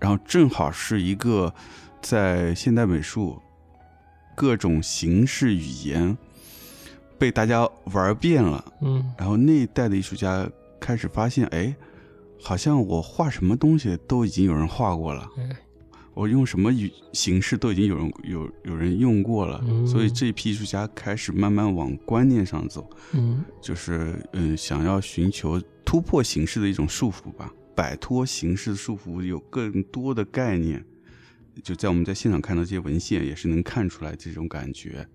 [0.00, 1.52] 然后正好是一个
[2.00, 3.40] 在现代美术
[4.34, 6.16] 各种形式语言
[7.18, 10.48] 被大家玩遍了，嗯然后那一代的艺术家
[10.86, 11.74] 开始发现，哎，
[12.40, 15.28] 好像我画什么东西都已经有人画过了。
[15.36, 15.56] 哎
[16.14, 19.86] 我用什么语形式都已经有人有有人用过了，嗯。
[19.86, 23.44] 所以这一批艺术家开始慢慢往观念上走，嗯。
[23.60, 30.82] 就是嗯，想要寻求突破形式的一种束缚吧，摆脱形式束缚，有更多的概念。
[31.62, 35.06] 就在我们在现场看到这些文献，也是能看出来这种感觉，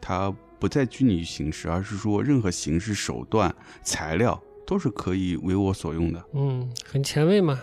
[0.00, 6.24] 它不再拘泥于形式，而是说任何形式、手段、材料都是可以为我所用的。
[6.34, 7.60] 嗯，很前卫嘛，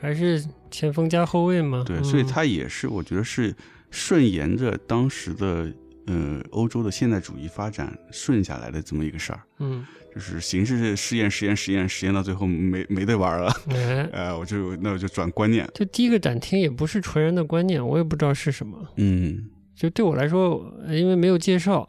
[0.00, 1.82] 还是前锋加后卫嘛。
[1.86, 2.04] 对，嗯。
[2.04, 3.54] 所以它也是我觉得是
[3.90, 5.72] 顺沿着当时的
[6.06, 18.78] 呃欧洲的现代主义发展顺下来的这么一个事儿，嗯，就是形式实验实验实验实验到最后没没得玩了，哎， 呃，我就那我就转观念，就第一个展厅也不是纯然的观念，我也不知道是什么。
[18.96, 19.50] 嗯。
[19.74, 21.86] 就对我来说，呃因为没有介绍，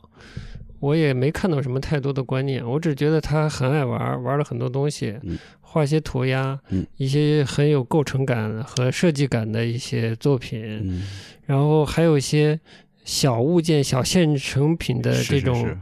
[0.80, 11.04] 我也没看到什么太多的观念，我只觉得他很爱玩，玩了很多东西，嗯画一些涂鸦，嗯一些很有构成感和设计感的一些作品，嗯
[11.46, 12.60] 然后还有一些
[13.04, 15.78] 小物件、小现成品的这种是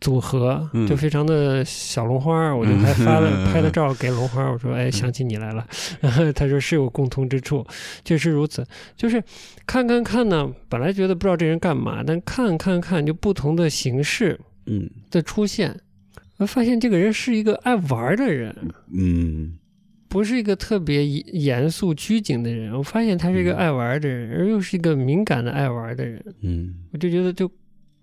[0.00, 0.86] 组合，嗯。
[0.86, 5.66] 就非常的小龙花，我就还发了、嗯拍了照给龙花，我说哎想起你来了，
[6.34, 7.66] 他说是有共通之处，
[8.04, 8.66] 确实如此。
[8.96, 9.22] 就是
[9.66, 14.88] 看看看呢，本来觉得不知道这人干嘛，但看看看就不同的形式嗯。
[15.10, 15.78] 的出现，
[16.38, 18.54] 我发现这个人是一个爱玩的人，
[18.92, 19.58] 嗯。
[20.08, 22.72] 不是一个特别严肃拘谨的人。
[22.72, 23.56] 我发现他是一个嗯。
[23.56, 26.24] 爱玩的人，而又是一个敏感的爱玩的人。
[26.42, 26.74] 嗯。
[26.92, 27.50] 我就觉得就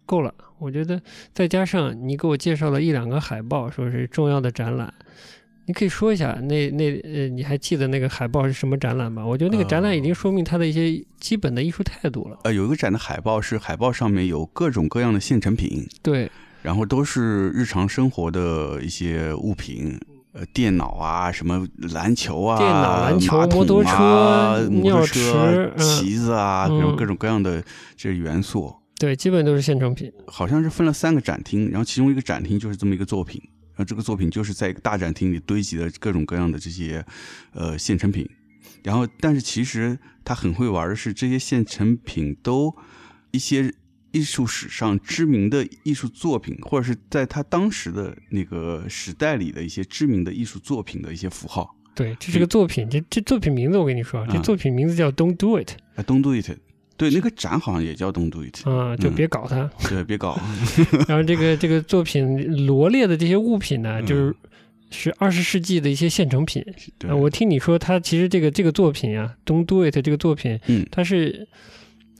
[0.05, 0.33] 够了。
[0.59, 1.01] 我觉得
[1.33, 4.93] 再加上你给我介绍了一两个海报，说是重要的展览，
[5.65, 9.25] 你可以说一下那那呃，你还记得那个海报是什么展览吗？
[9.25, 12.37] 我觉得那个展览已经说明他的一些基本的艺术态度了。
[12.43, 19.99] 呃，有一个展的海报是海报上面有各种各样的现成品，对，然后都是日常生活的一些物品，
[20.31, 27.61] 呃，电脑啊，什么篮球啊，电脑篮球摩托车啊摩尿托车旗子啊，各种嗯各种各样的
[27.97, 30.09] 这些元素，对，基本都是现成品。
[30.27, 37.05] 好像是分了三个展厅，然后其中一个展厅就是这么一个作品，然后这个作品就是在一个大展厅里堆积的各种各样的这些
[37.51, 38.25] 呃现成品，
[38.81, 42.73] 然后但是其实他很会玩的是这些现成品都
[43.31, 43.73] 一些
[44.13, 51.75] 艺术史上知名的艺术作品，或者是在他当时的那个时代里的一些知名的艺术作品的一些符号。
[51.93, 56.57] 对，这是个作品，这这作品名字我跟你说，这嗯作品名字叫 Don't Do It 啊，Don't do it，
[57.09, 59.15] 对，那个展好像也叫 Don't do it，啊，就嗯。
[59.15, 59.69] 别搞它。
[59.89, 60.39] 对，别搞，
[61.07, 64.35] 然后这个这个作品罗列的这些物品呢，嗯就是
[64.91, 66.63] 是二十世纪的一些现成品。
[67.19, 70.85] 我听你说，它其实这个这个作品啊，《Don't Do It》这个作品，嗯。
[70.91, 71.47] 它是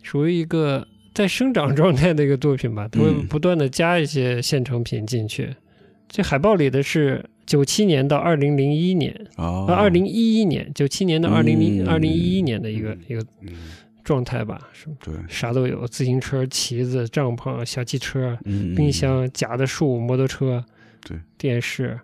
[0.02, 3.28] 属于一个在生长状态的一个作品吧，它会嗯。
[3.28, 5.56] 不断的加一些现成品进去。
[6.10, 9.66] 这海报里的是九七年到二零零一年，哦。
[9.68, 11.88] 呃，二零一一年，九七年到二零零嗯。
[11.88, 13.50] 二零一一年的一个一个嗯
[14.04, 20.64] 状态吧，是对，啥都有，自行车、旗子、帐篷、小汽车、嗯，冰箱、假的树、摩托车，
[21.02, 22.00] 对，电视、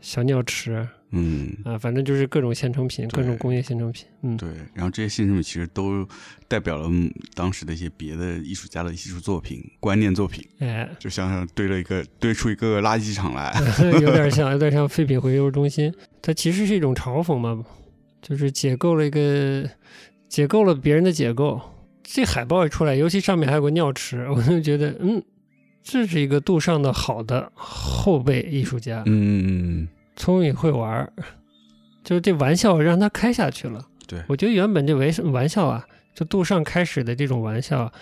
[0.00, 4.06] 小尿池嗯，啊，反正就是各种现成品，各种工业现成品。
[4.22, 6.06] 嗯，对，然后这些现成品其实都
[6.46, 13.52] 代表了嗯当时的一些别的艺术家的艺术作品、观念作品，哎，就像是堆了一个堆出一个垃圾场来。
[14.00, 15.92] 有点像， 有点像废品回收中心。
[16.22, 17.64] 它其实是一种嘲讽嘛，
[18.22, 19.68] 就是解构了一个
[20.30, 21.60] 解构了别人的解构。
[22.02, 25.22] 这海报一出来，尤其上面还有个尿池， 我就觉得，嗯，
[25.82, 31.12] 这是一个杜尚的好的后辈艺术家，嗯嗯嗯，聪明会玩儿，
[32.02, 33.84] 就是这玩笑让他开下去了。
[34.08, 37.92] 对我觉得原本这玩玩笑啊，就杜尚开始的这种玩笑，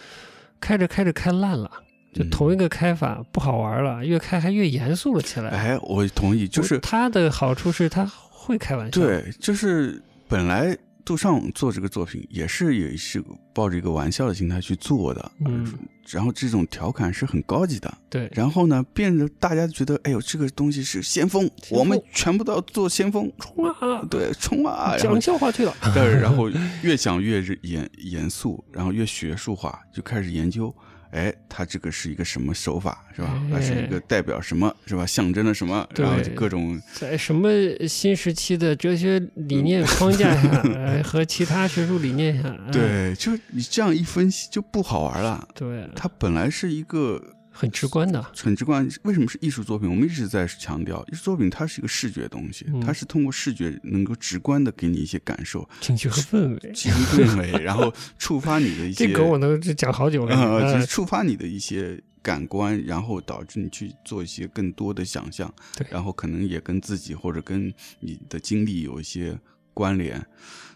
[0.58, 1.70] 开着开着开烂了，
[2.14, 5.50] 就嗯同一个开法不好玩了，越开还越严肃了起来。
[5.50, 10.74] 哎，我同意，就是我他的好处是他会开玩笑，，对，就是本来
[11.08, 15.72] 杜尚做这个作品也是也是抱着一个玩笑的心态去做的，嗯，
[16.06, 21.78] 然后这种调侃是很高级的，对，然后呢，变得大家觉得，哎呦，这个东西是先锋，锋。
[21.78, 24.98] 我们全部都要做先锋，冲啊，对，冲啊！
[24.98, 26.50] 讲笑话去了，对，然后
[26.82, 30.74] 越讲越严严肃，然后越学术化，就开始研究，
[31.10, 33.40] 哎，它这个是一个什么手法，是吧？
[33.46, 35.06] 哎它是一个代表什么，是吧？
[35.06, 35.88] 象征了什么？
[35.96, 37.48] 然后就各种在什么
[37.88, 45.48] 新时期的哲学理念框架下，呃， 和其他学术理念下，哎对，就你这样一分析就不好玩了。
[45.54, 47.22] 对，它本来是一个
[47.58, 49.90] 很直观的，很直观，为什么是艺术作品？
[49.90, 52.80] 我们一直在强调，艺术作品它是一个视觉东西，嗯。
[52.80, 56.72] 它是通过视觉能够直观的给你一些感受、情绪和氛围。
[56.72, 65.84] 情绪氛围，然后触发你的一些这个我能讲好久了，呃，就是呃触发你的一些感官，然后导致你去做一些更多的想象，对。
[65.90, 69.36] 然后可能也跟自己或者跟你的经历有一些
[69.74, 70.24] 关联，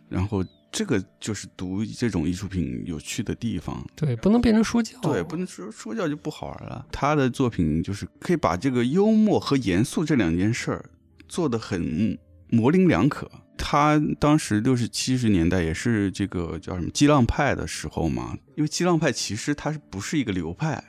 [0.09, 3.87] 然后这个就是读这种艺术品有趣的地方。
[3.95, 6.87] 对，不能变成说教，对，不能说说教就不好玩了。
[6.91, 10.91] 他的作品就是可以把这个幽默和严肃这两件事儿
[11.29, 12.19] 做得很
[12.49, 13.31] 模棱两可。
[13.65, 20.83] 他当时六十七十年代也是这个叫什么激浪派的时候嘛，因为激浪派其实它是不是一个流派，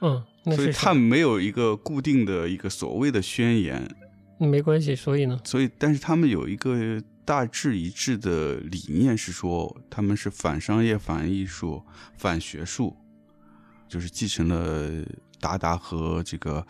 [0.00, 3.88] 嗯，那所以是啥它没有一个固定的一个所谓的宣言，
[4.38, 11.82] 没关系，所以呢，所以但是他们有一个大致一致的理念是说，他们是反商业、反艺术、
[12.18, 12.96] 反学术，
[13.88, 15.04] 就是继承了
[15.40, 16.66] 达达和这个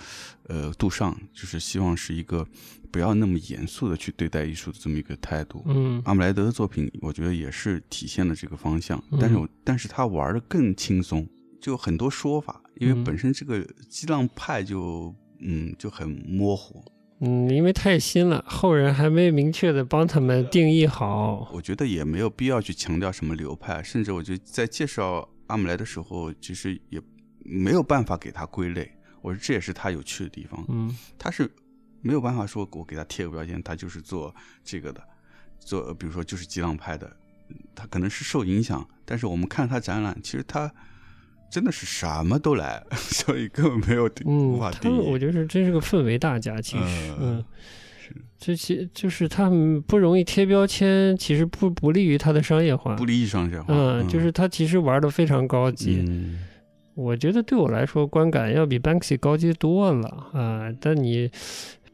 [0.48, 2.46] 呃杜尚，就是希望是一个
[2.90, 5.62] 不要那么严肃的去对待艺术的这么一个态度。
[5.66, 11.28] 嗯阿姆莱德的作品，我觉得也是体现了这个方向，嗯但是我但是他玩的更轻松，
[11.60, 16.84] 就很多说法，因为嗯本身这个激浪派就嗯就很模糊，
[17.26, 27.00] 嗯，因为太新了，后人还没明确的帮他们定义好，我觉得也没有必要去强调什么流派，甚至我觉得在介绍阿姆莱的时候，其实也
[27.42, 28.90] 没有办法给他归类。
[29.22, 31.50] 我说这也是他有趣的地方，嗯他是
[32.02, 35.02] 没有办法说我给他贴个标签，他就是做这个的，
[35.58, 37.10] 做比如说就是激浪派的，
[37.74, 40.70] 他可能是受影响，但是我们看他展览，其实他
[41.50, 45.18] 真的是什么都来， 所以根本没有定无嗯法，定他们我。
[45.18, 46.84] 觉得真是个氛围大家，其实，
[47.20, 47.44] 嗯嗯。
[48.38, 52.94] 这其就是他们不容易贴标签，其实不不利于他的商业化。
[52.96, 56.04] 不利于商业化，嗯，就是他其实玩的非常高级。
[56.06, 56.40] 嗯
[56.96, 60.70] 我觉得对我来说，观感要比 Banksy 高级多了啊！
[60.80, 61.28] 但你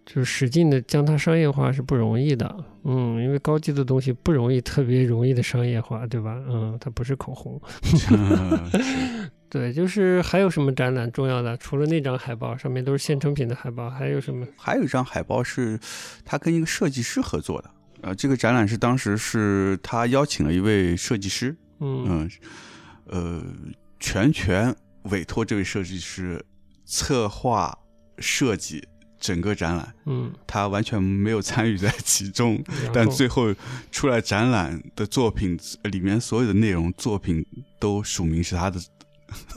[0.05, 6.37] 就是使劲的将它商业化是不容易的，嗯，因为高级的东西不容易特别容易的商业化，对吧？
[6.47, 7.59] 嗯，它不是口红。
[9.51, 11.57] 对，就是还有什么展览重要的？
[11.57, 14.47] 除了那张海报上面都是现成品的海报，还有什么？
[14.57, 15.79] 还有一张海报是
[16.25, 17.71] 他跟一个设计师合作的，
[18.03, 22.31] 呃，这个展览是当时是他邀请了一位设计师，嗯嗯，
[23.07, 23.43] 呃，
[23.99, 24.73] 全权
[25.11, 26.45] 委托这位设计师
[26.85, 27.77] 策划
[28.19, 28.87] 设计
[29.19, 33.53] 整个展览，嗯，他完全没有参与在其中，但最后
[33.91, 37.45] 出来展览的作品呃里面所有的内容作品
[37.81, 38.81] 都署名是他的，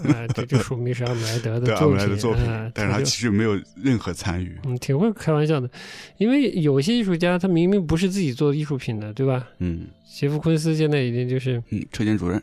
[0.04, 5.70] 啊， 这就署名是阿姆莱德的阿作品，姆莱的作品啊，但是他其实没有任何参与，嗯，挺会开玩笑的，
[6.18, 9.48] 因为有些艺术家他明明不是自己做艺术品的，对吧？
[9.60, 12.42] 嗯杰夫昆斯现在已经就是嗯，车间主任，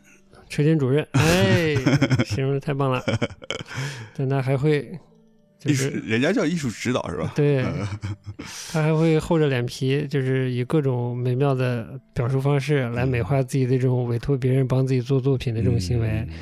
[0.49, 1.73] 车间主任，哎，
[2.25, 3.01] 形容的太棒了。
[4.17, 4.91] 但他还会，
[5.57, 7.31] 就是人家叫艺术指导是吧？
[7.33, 7.63] 对，
[8.73, 16.27] 他还会厚着脸皮，就是以各种美妙的表述方式来美化自己的这种委托别人帮自己做作品的这种行为。
[16.27, 16.35] 做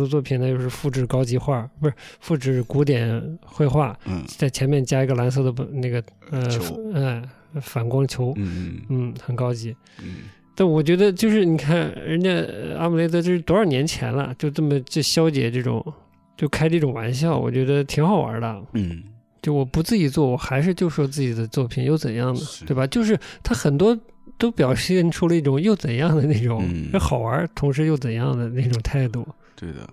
[0.00, 7.22] 的作品呢，又是复制高级画，不是复制古典绘画，嗯在前面加一个蓝色的不那个呃球呃
[7.60, 9.74] 反光球，嗯嗯嗯，很高级。
[10.00, 10.16] 嗯
[10.54, 15.82] 但我觉得就是你看人家呃阿姆雷德这是多少年前了，就这么这消解这种，
[16.36, 18.62] 就开这种玩笑，我觉得挺好玩的。
[18.74, 19.02] 嗯
[19.40, 22.40] 就我不自己做，我还是就说自己的作品又怎样呢？
[22.66, 22.86] 对吧？
[22.86, 23.98] 就是他很多
[24.38, 29.26] 都表现出了一种又怎样的那种，嗯好玩，同时又怎样的那种态度。
[29.62, 29.88] 对的。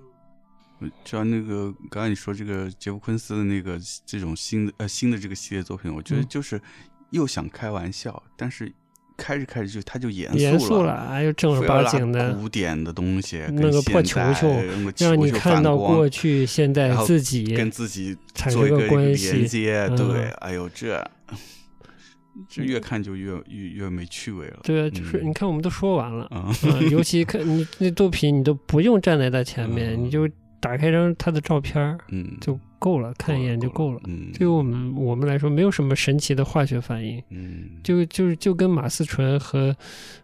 [1.04, 6.60] 就像那个刚才你说这个杰夫昆斯的那个这种新的呃新的这个系列作品，我觉得嗯就是
[7.10, 8.72] 又想开玩笑，但是
[9.18, 14.48] 开着开着就他就严严肃肃了，哎，又正儿八经的，古典的东西，弄跟个破球球
[15.00, 19.46] 让你看到过去、现在自己跟自己产生一个连关系。
[19.46, 21.06] 接，嗯对，哎呦这
[22.48, 24.60] 这越看就越越越没趣味了。
[24.64, 34.00] 对啊，就是嗯你看，我们都说完了，啊，嗯，尤其看你那肚皮，你都不用站在他前面，嗯你就打开张他的照片嗯，就够了，看一眼就够了。
[34.06, 39.76] 嗯，对于我们我们来说，没有什么神奇的化学反应，嗯，就就就跟马思纯和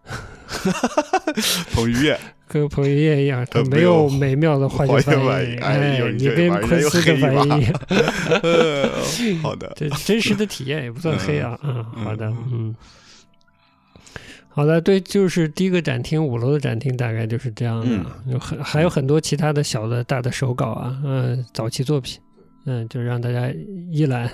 [1.74, 2.18] 彭于晏，
[2.48, 5.60] 跟彭于晏一样，他没有有美妙的化学反应。
[5.60, 7.74] 哎你跟昆斯的反应一样，
[8.44, 8.90] 呃
[9.42, 11.60] 好的，这真实的体验也不算黑啊。
[11.64, 12.76] 嗯，好的，嗯。
[14.50, 22.18] 好的，对，就是第一个展厅，五楼的展厅大概就是这样的，有很还有很多其他的小的、大的手稿啊，嗯、早期作品，
[22.66, 23.54] 嗯，就让大家
[23.92, 24.32] 一览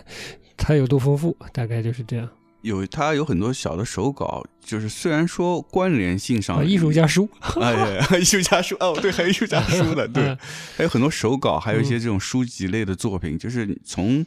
[0.55, 2.29] 它有多丰富，大概就是这样。
[2.61, 7.27] 有他有很多小的手稿，就是虽然说关联性上，啊， 艺术家书，
[7.59, 10.37] 哎，艺术家书哦，对，还有艺术家书的，对嗯，
[10.77, 14.23] 还有很多手稿，还有一些这种书籍类的作品，就是从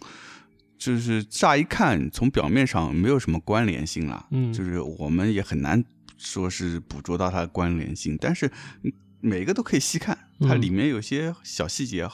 [0.76, 5.85] 就是乍一看，从表面上没有什么关联性啦，嗯就是我们也很难
[6.18, 8.51] 说是捕捉到它的关联性，但是
[8.82, 12.09] 嗯每个都可以细看，它嗯里面有些小细节，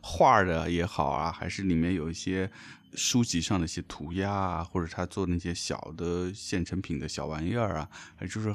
[0.00, 2.50] 画的也好啊，还是里面有一些。
[2.94, 8.54] 书籍上的一些涂鸦啊，或者他做那些小的现成品的小玩意儿啊，还就是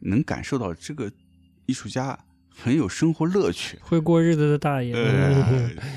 [0.00, 1.10] 能感受到这个
[1.66, 2.18] 艺术家
[2.48, 3.78] 很有生活乐趣。
[3.80, 4.92] 会过日子的大爷，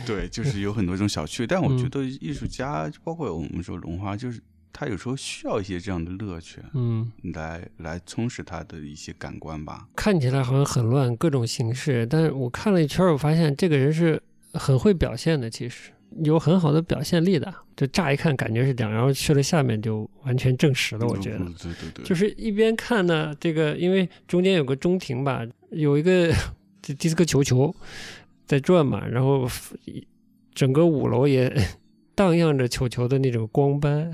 [0.06, 1.78] 对， 就是有很多这种小趣，但我嗯。
[1.78, 9.88] 觉得艺术家，包括我们说龙华，就是他有时候需要一些这样的乐趣，嗯，来来充实他的一些感官吧。
[9.96, 14.22] 看起来好像很乱，各种形式，但是我看了一圈，我发现这个人是
[14.54, 15.92] 很会表现的，其实
[16.24, 17.53] 有很好的表现力的。
[17.76, 21.38] 就乍一看感觉是这样，然后去了下面就完全证实了，我觉得。
[21.38, 26.32] 嗯对对对，就是一边看呢，这个因为中间有个中庭吧，有一个
[26.82, 27.74] 这迪斯科球球
[28.45, 29.47] 在转嘛，然后
[30.53, 31.51] 整个五楼也
[32.14, 34.14] 荡漾着球球的那种光斑，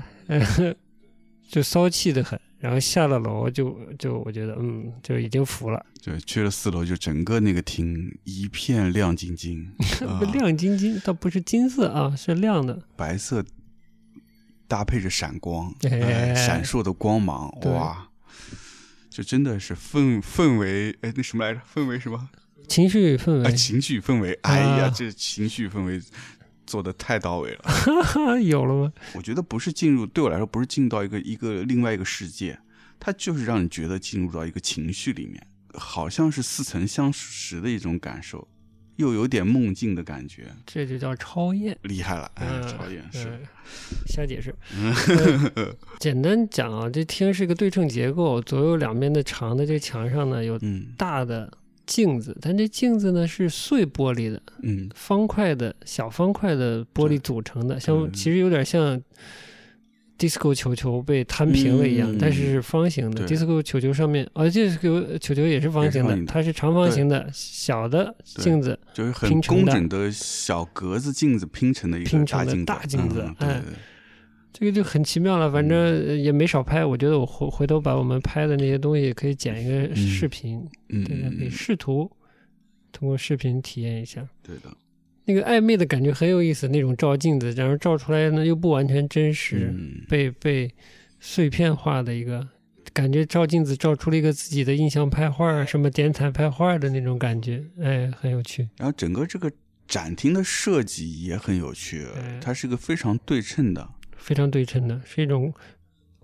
[1.48, 2.40] 就骚气的很。
[2.58, 9.72] 然后下了楼就就我觉得嗯就已经服了，对，去了四楼，就整个那个厅一片亮晶晶，
[10.06, 12.80] 啊亮晶晶，倒不是金色啊，是亮的。
[12.96, 13.44] 白色
[14.66, 18.08] 搭配着闪光，哎哎，闪烁的光芒，哇，
[19.08, 21.60] 这真的是氛氛围，哎，那什么来着？
[21.74, 22.28] 氛围什么？
[22.68, 25.98] 情绪氛啊，围，情绪氛围，哎呀啊，这情绪氛围
[26.68, 27.62] 做的太到位了。
[27.62, 28.92] 哈哈，有了吗？
[29.14, 32.58] 我觉得不是进入，对我来说不是进入到一个一个另外一个世界，
[33.00, 38.46] 它就是让你觉得进入到一个情绪里面，好像是似曾相识的一种感受，
[38.96, 41.76] 又有点梦境的感觉，这就叫超验。
[41.82, 43.40] 厉害了，哎，嗯，超验是，嗯
[44.06, 44.54] 瞎解释。
[45.56, 51.50] 呃简单讲啊，这厅是一个对称结构，左右两边的长的这墙上呢有嗯大的
[51.88, 54.88] 镜子，但这镜子呢是碎玻璃的，嗯。
[54.94, 59.02] 方块的小方块的玻璃组成的，像嗯其实有点像。
[60.18, 62.18] disco 球球被摊平了一样，嗯。
[62.20, 63.24] 但是是方形的。
[63.24, 63.36] 对。
[63.36, 73.60] disco 球球上面，哦，disco 球球也是方形的，它是长方形的小的镜子，就是很工整的小格子镜子拼成的一个大镜子，大镜子嗯对哎。
[73.60, 73.76] 对对
[74.58, 76.84] 这个就很奇妙了，反正也没少拍。
[76.84, 82.10] 我觉得我回回头把我们拍的那些东西可以剪一个视频，嗯大家可以嗯，试图
[82.90, 84.28] 通过视频体验一下。
[84.42, 84.76] 对的，
[85.26, 90.68] 那个暧昧的感觉很有意思，那种照镜子，然后照出来呢又不完全真实，嗯被被
[91.20, 92.44] 碎片化的一个
[92.92, 98.68] 感觉，照镜子照出了一个自己的印象派画，什么点彩派画的那种感觉，哎，很有趣。
[98.76, 99.48] 然后整个这个
[99.86, 103.88] 展厅的设计也很有趣哎，它是个非常对称的，
[104.18, 105.52] 非常对称的，是一种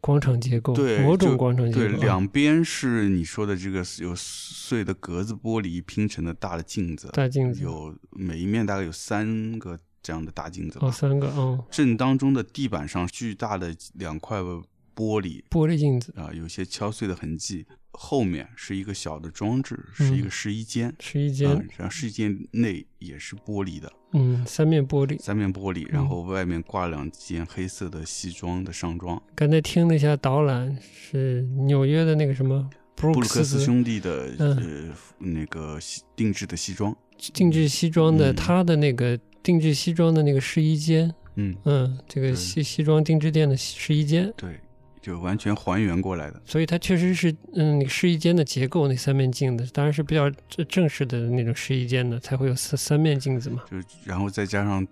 [0.00, 1.90] 广场结构，对某种广场结构啊。
[1.92, 10.88] 对，两边是你说的这个有碎的格子玻璃拼成的大的镜子，大镜子有每一面大概有三个这样的大镜子吧。
[10.88, 17.66] 哦，三个哦，正当中的地板上巨大的两块玻璃玻璃镜子啊、有些敲碎的痕迹。
[17.96, 20.30] 后面是一个小的装置，是一个嗯。
[20.30, 20.94] 试衣间。
[21.00, 25.18] 试衣间，嗯，然后试衣间内也是玻璃的，嗯，三面玻璃。
[25.18, 25.90] 三面玻璃，嗯。
[25.92, 34.56] 然后外面挂两件黑色的西装的上装，刚才听了一下导览，是纽约的那个什么布鲁克斯斯兄弟的、嗯。
[34.56, 36.94] 呃那个西定制的西装，
[37.32, 38.36] 定制西装的，嗯。
[38.36, 44.60] 他的那个定制西装的那个试衣间，嗯，嗯，这个西西装定制店的试衣间，对，
[45.04, 46.40] 就完全还原过来的。
[46.46, 53.62] 所以它确实是，嗯，那个试衣间的结构，那三面镜子当然是比较正正式的那种试衣间的，才会有三三面镜子嘛。
[53.70, 54.86] 就然后再加上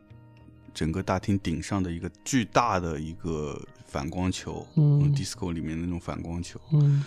[0.74, 5.10] 整个大厅顶上的一个巨大的一个反光球，嗯。
[5.14, 7.02] d i s c o 里面的那种反光球，嗯，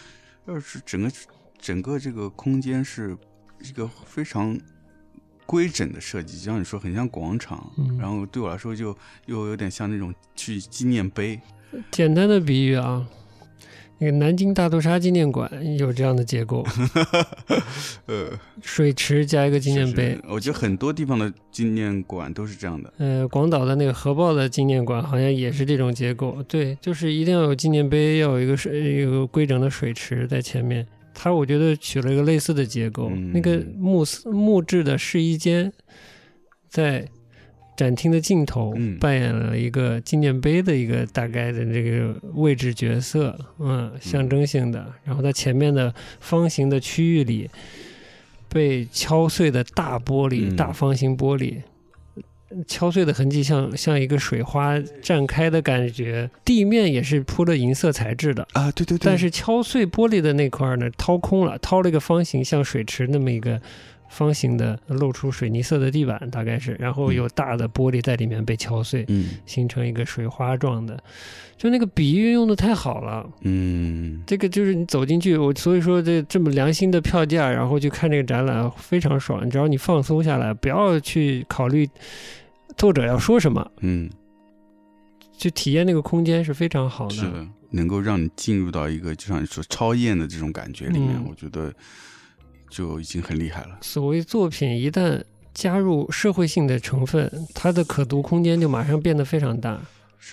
[0.47, 1.11] 要是整个
[1.59, 3.15] 整个这个空间是
[3.61, 4.59] 一个非常
[5.45, 7.99] 规整的设计，就像你说很像广场，嗯。
[7.99, 8.97] 然后对我来说就
[9.27, 11.39] 又有点像那种去纪念碑，
[11.91, 13.05] 简单的比喻啊，
[13.99, 16.65] 那个南京大屠杀纪念馆有这样的结构，
[18.07, 18.29] 呃，
[18.61, 20.09] 水池加一个纪念碑。
[20.09, 20.15] 是。
[20.15, 30.85] 是我觉得很多地方的纪念馆都是这样的，呃，广岛的那个核爆的纪念馆好像也是这种结构，对，就是一定要有纪念碑，要有一个水，有个规整的水池在前面。
[31.17, 33.31] 它我觉得取了一个类似的结构，嗯。
[33.31, 35.71] 那个木丝木质的试衣间，
[36.67, 37.07] 在
[37.75, 44.85] 展厅的尽头嗯扮演了一个纪念碑的一个大概的这个位置角色，嗯，象征性的。
[45.03, 47.49] 然后在前面的方形的区域里，
[48.49, 51.57] 被敲碎的大玻璃、嗯大方形玻璃。
[52.67, 63.59] 敲碎的痕迹像像一个水花绽开的感觉，地面也是铺了银色材质的，啊，对对对，但是敲碎玻璃的那块儿呢，掏空了，掏了一个方形，像水池那么一个
[64.09, 71.01] 方形的，露出水泥色的地板，大概是，然后有大的玻璃在里面被敲碎，嗯形成一个水花状的，
[71.57, 73.29] 就那个比喻用的太好了。
[73.41, 79.49] 嗯这个就是你走进去，我所以说这这么良心的票价，然后去看这个展览非常爽。
[79.49, 81.89] 只要你放松下来，不要去考虑
[82.77, 84.09] 作者要说什么，嗯，
[85.37, 87.13] 去体验那个空间是非常好的。
[87.15, 91.73] 是的，能够让你进入到一个就像你说超验的这种感觉里面，嗯我觉得
[92.75, 93.77] 就已经很厉害了。
[93.79, 95.23] 所谓作品一旦
[95.53, 99.79] 加入社会性的成分，它的可读空间就马上变得非常大。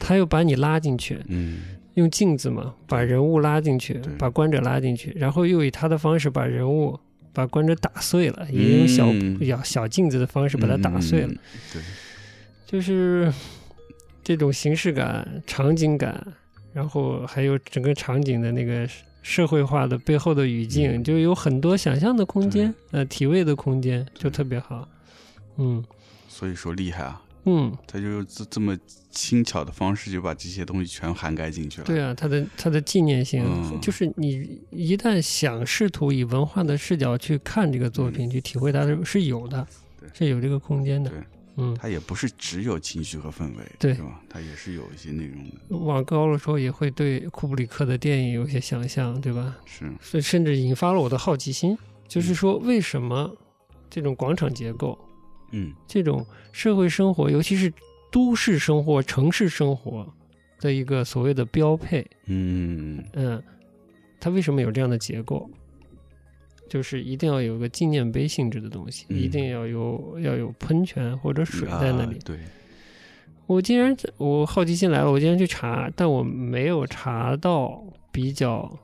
[0.01, 1.63] 它又把你拉进去，嗯
[1.95, 6.99] 用镜子嘛，把人物拉进去，把观者拉进去，然后又以他的方式把人物、
[7.33, 11.39] 把观者打碎了，也用小嗯小小镜子的方式把它打碎了，嗯
[11.75, 11.83] 对，
[12.67, 13.33] 就是
[14.25, 16.27] 这种形式感、场景感，
[16.73, 18.89] 然后还有整个场景的那个
[19.23, 21.05] 社会化的背后的语境，嗯。
[21.05, 24.87] 就有很多想象的空间，呃，体味的空间，就特别好。
[25.57, 25.83] 嗯。
[26.29, 28.77] 所以说厉害啊，嗯，他就这这么
[29.11, 31.87] 轻巧的方式就把这些东西全涵盖进去了。
[31.87, 33.81] 对啊，它的它的纪念性，嗯。
[33.81, 39.67] 就是你一旦想试图以文化的视角去看这个作品，去体会它的是有的，
[40.13, 41.11] 是有这个空间的。
[41.11, 41.19] 对。
[41.57, 44.21] 嗯，它也不是只有情绪和氛围，对是吧？
[44.29, 49.59] 它也是有一些内容的，往高了说，也会对库布里克的电影有些想象，对吧？
[49.67, 51.77] 是，所以甚至引发了我的好奇心，
[52.09, 53.31] 就是说为什么
[53.91, 54.99] 这种广场结构、
[55.51, 57.71] 嗯这种社会生活，尤其是
[58.11, 60.11] 都市生活、城市生活
[60.59, 63.43] 的一个所谓的标配，嗯嗯，
[64.19, 65.51] 它为什么有这样的结构？
[66.73, 72.17] 就是一定要有个纪念碑性质的东西，嗯一定要有要有喷泉或者水在那里。
[72.17, 72.39] 啊对，
[73.47, 78.75] 我竟然我好奇心来了，我竟然去查，但我没有查到比较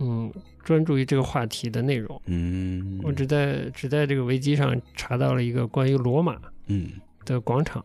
[0.00, 0.32] 嗯
[0.64, 2.20] 专注于这个话题的内容。
[2.24, 6.90] 嗯，我只在只在这个维基上查到了一个关于罗马嗯
[7.24, 7.84] 的广场，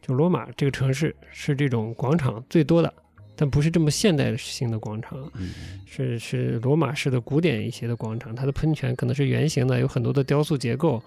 [0.00, 2.94] 就罗马这个城市是这种广场最多的，
[3.36, 5.50] 但不是这么现代性的广场，嗯。
[5.88, 11.02] 是是罗马式的古典一些的广场，它的喷泉可能是圆形的，有很多的雕塑结构，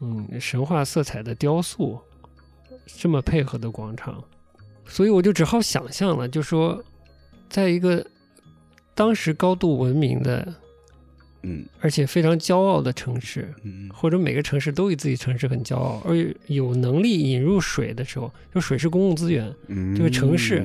[0.00, 2.00] 嗯，神话色彩的雕塑，
[2.86, 4.24] 这么配合的广场，
[4.86, 6.82] 所以我就只好想象了，就说，
[7.50, 8.06] 在一个
[8.94, 10.54] 当时高度文明的，
[11.48, 20.64] 嗯而且非常骄傲的城市，嗯或者每个城市都以自己城市很骄傲，而有能力引入水的时候，就水是公共资源，嗯，这个城市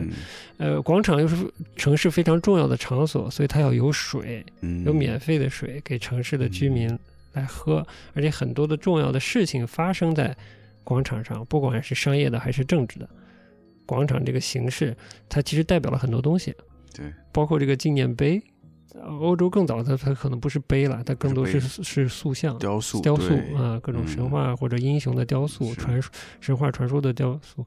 [0.58, 1.36] 呃，广场又是
[1.76, 6.98] 城市非常重要的场所，所以它要有水，嗯有免费的水给城市的居民
[7.34, 10.36] 来喝，而且很多的重要的事情发生在
[10.84, 13.08] 广场上，不管是商业的还是政治的。
[13.86, 14.96] 广场这个形式，
[15.28, 16.54] 它其实代表了很多东西，
[16.94, 18.42] 对，包括这个纪念碑。
[18.94, 25.76] 呃欧洲更早，它它可能不是碑了，它更多是是是塑像、雕塑雕塑啊，各种神嗯话或者英雄的雕塑、是。
[25.76, 27.66] 传说、神话传说的雕塑，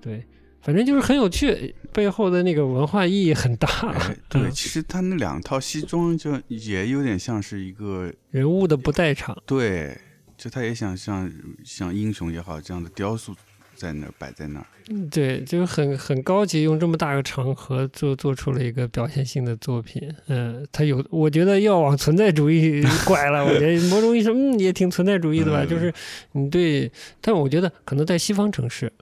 [0.00, 0.24] 对，
[0.60, 3.68] 反正就是很有趣，背后的那个文化意义很大。
[3.90, 4.50] 哎， 对，嗯。
[4.50, 9.98] 其实他那两套西装就也有点像是一个人物的不在场，对，
[10.36, 11.30] 就他也想像
[11.64, 13.34] 像英雄也好这样的雕塑
[13.80, 20.14] 在那儿摆在那儿，嗯对，就是很很高级，用这么大个场合做做出了一个表现性的作品。
[20.28, 23.42] 嗯，他有，我觉得要往存在主义 拐了。
[23.42, 25.64] 我觉得某种意义上，嗯，也挺存在主义的吧。
[25.64, 25.90] 嗯就是
[26.32, 28.92] 你对，但我觉得可能在西方城市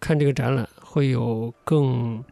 [0.00, 2.24] 看这个展览会有更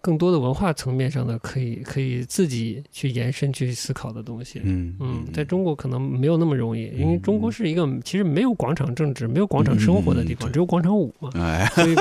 [0.00, 4.60] 更多的文化层面上的可以可以自己去延伸去思考的东西。
[4.62, 11.30] 嗯嗯，在中国可能没有那么容易，因为嗯中国是一个其实没有广场政治、没有广场生活的地方，只有广场舞嘛。
[11.34, 11.94] 哎，所以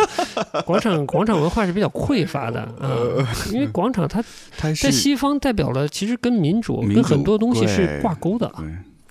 [0.65, 2.87] 广场广场文化是比较匮乏的 啊、
[3.51, 4.23] 因为广场它
[4.59, 8.51] 在西方代表了，其实跟民主跟很多东西是挂钩的，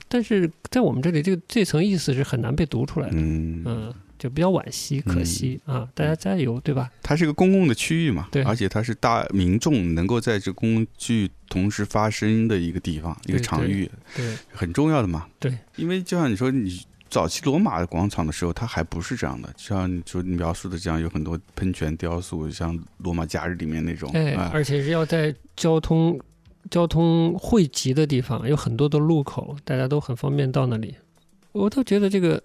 [0.08, 3.62] 但是在我们这里，这个这层意思是很难被读出来的，嗯。
[3.64, 3.92] 嗯，
[4.26, 6.90] 就比较惋惜，可惜啊，大家加油，对吧？
[7.00, 15.28] 它是一个公共的区域嘛，对而且它是大民众能够在这公共区域同时发声的一个地方，一个场域，对，很重要的嘛。
[15.38, 26.18] 对，因为就像你说，你早期罗马的广场的时候，它还不是这样的，就像你说你描述的这样，有很多喷泉雕塑，像罗马假日里面那种，哎，啊而且是要在交通
[26.68, 30.96] 交通汇集的地方，有很多的路口，大家都很方便到那里。
[31.52, 32.42] 我倒觉得这个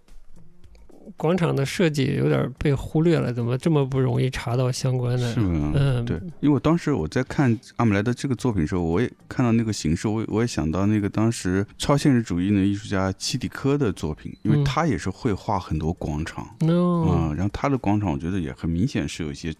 [1.17, 5.33] 广场的设计有点被忽略了，怎么这么不容易查到相关的？
[5.33, 5.39] 是？
[5.39, 5.71] 吗？
[5.75, 14.63] 嗯，对，因为我当时我在看阿姆莱德这个作品的时候，我也看到那个形式，我我也想到那个当时超现实主义的艺术家齐底科的作品，因为嗯。
[14.63, 16.47] 他也是会画很多广场。
[16.61, 19.53] 嗯，然后他的广场我觉得也很明显是有一些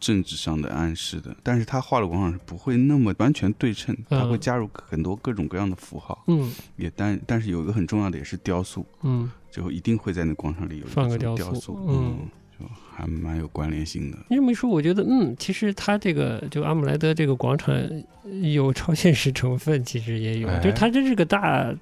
[0.00, 6.50] 政治上的暗示的，但是他画的广场是不会那么完全对称，他会嗯加入很多各种各样的符号，嗯。
[6.76, 12.18] 也但但是有一个很重要的也是雕塑，嗯，就一定会在那广场里有一放个雕塑雕塑，嗯。
[12.18, 12.28] 嗯，
[12.58, 14.18] 就还蛮有关联性的。
[14.28, 17.72] 你这么一说，我觉得嗯，其实他这个就阿姆莱德这个广场
[18.52, 20.58] 有超现实成分，其实也有，哎。
[20.58, 21.72] 就是他真是个大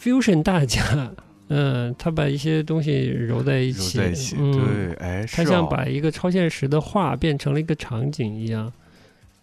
[0.00, 1.12] fusion 大家，
[1.48, 8.72] 嗯，他把一些东西揉在一揉起，在一起，嗯，对，哎，他像把一个超现实的画变成了一个场景一样，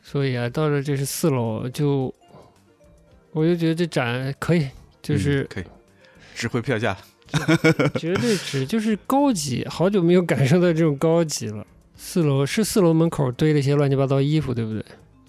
[0.01, 2.13] 所以啊，到了这是四楼，就
[3.31, 4.67] 我就觉得这展可以，
[5.01, 5.63] 就嗯是可以
[6.33, 6.95] 值回票价。
[7.95, 11.65] 绝对值，就是高级，好久没有感受到这种高级了。
[11.95, 14.83] 四楼是四楼门口堆了一些乱七八糟衣服，对不对？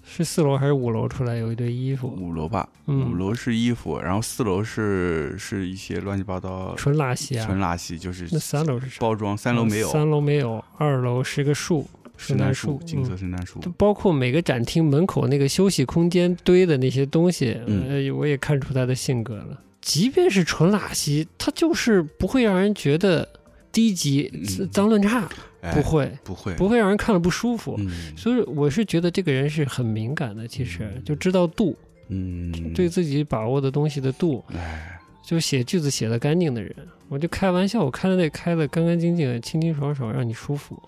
[0.07, 2.07] 是四楼还是五楼出来有一堆衣服？
[2.07, 7.45] 五楼吧，嗯五楼是衣服，然后四楼是是一些乱七八糟纯垃圾啊！
[7.45, 8.97] 纯垃圾，就是那三楼是啥？
[8.99, 9.35] 包装。
[9.35, 11.87] 三楼没有，三楼没有，二楼是个树，
[12.17, 13.59] 圣诞树树，，金色嗯圣诞树。
[13.61, 19.59] 就包括每个展厅门口那个休息空间堆的那些东西，嗯呃，我也看出他的性格了。
[19.85, 23.27] 即便是纯垃圾，它就是不会让人觉得
[23.71, 25.29] 低级、嗯脏乱差，
[25.61, 27.75] 哎不会，不会不会让人看了不舒服。
[27.77, 31.77] 嗯所以我是觉得这个人是很敏感的，其实嗯就知道度，
[32.09, 36.75] 嗯，对自己把握的东西的度，哎，就写句子写的干净的人。
[37.07, 40.81] 我就开玩笑，我开的那开的干干净净、清清爽爽，让你舒服。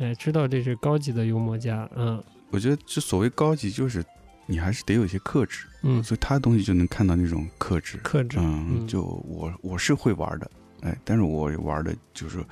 [0.00, 4.04] 哎，知道这是高级的幽默家，嗯我觉得就所谓高级，就是
[4.46, 7.98] 你还是得有一些克制，嗯，所以他的东西就能看到那种克制。
[8.02, 10.50] 克制，嗯，嗯就我我是会玩的，
[10.82, 12.44] 哎，但是我玩的就是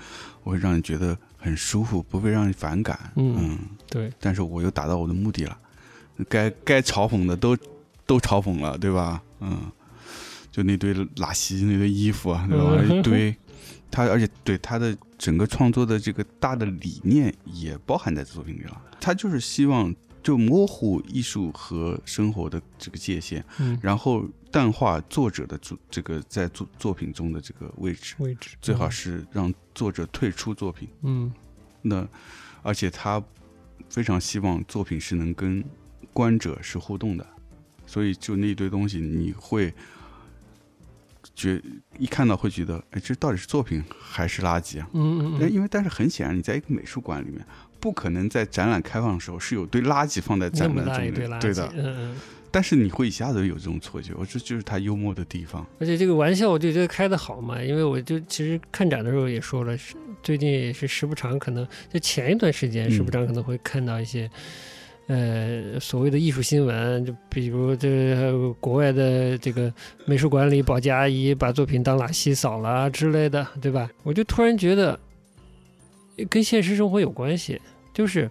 [0.42, 2.98] 我会让你觉得很舒服，不会让你反感。
[3.16, 5.58] 嗯嗯，对，但是我又达到我的目的了，
[6.28, 7.56] 该该嘲讽的都
[8.06, 9.22] 都嘲讽了，对吧？
[9.40, 9.70] 嗯，
[10.50, 12.76] 就那堆拉稀、那堆衣服啊，对吧？
[12.78, 13.36] 嗯一堆，
[13.90, 18.80] 他而且对他的整个创作的这个大的理念也包含在作品里了。
[19.00, 30.88] 他就是希望就模糊艺术和生活的这个界限，嗯，然后淡化作者的作这个在作作品中的这个位置，位置最好，是让作者退出作品。
[31.02, 31.32] 嗯
[31.82, 32.06] 那
[32.62, 33.20] 而且他
[33.88, 35.64] 非常希望作品是能跟
[36.12, 37.26] 观者是互动的，
[37.86, 39.74] 所以就那一堆东西，你会
[41.34, 41.60] 觉
[41.98, 44.86] 一看到会觉得，哎，这到底是作品还是垃圾啊？
[44.86, 47.44] 哎，嗯嗯嗯，因为但是很显然，你在一个美术馆里面，
[47.82, 51.68] 不可能在展览开放的时候是有堆垃圾放在展览中的，大一堆垃圾，对的。
[51.74, 52.16] 嗯嗯。
[52.52, 55.66] 但是你会一下子有这种错觉，我这就是他幽默的地方。
[55.80, 64.30] 而且这个玩笑我就觉得开的好嘛，因为我就其实看展的时候也说了，是最近也是时不常可能就前一段时间嗯时不常可能会看到一些。
[65.08, 69.70] 呃，所谓的艺术新闻，就比如这个国外的这个
[70.06, 73.90] 美术馆里，保洁阿姨把作品当垃圾扫了啊之类的，对吧？
[74.04, 74.98] 我就突然觉得
[76.30, 77.60] 跟现实生活有关系，
[77.92, 78.30] 就是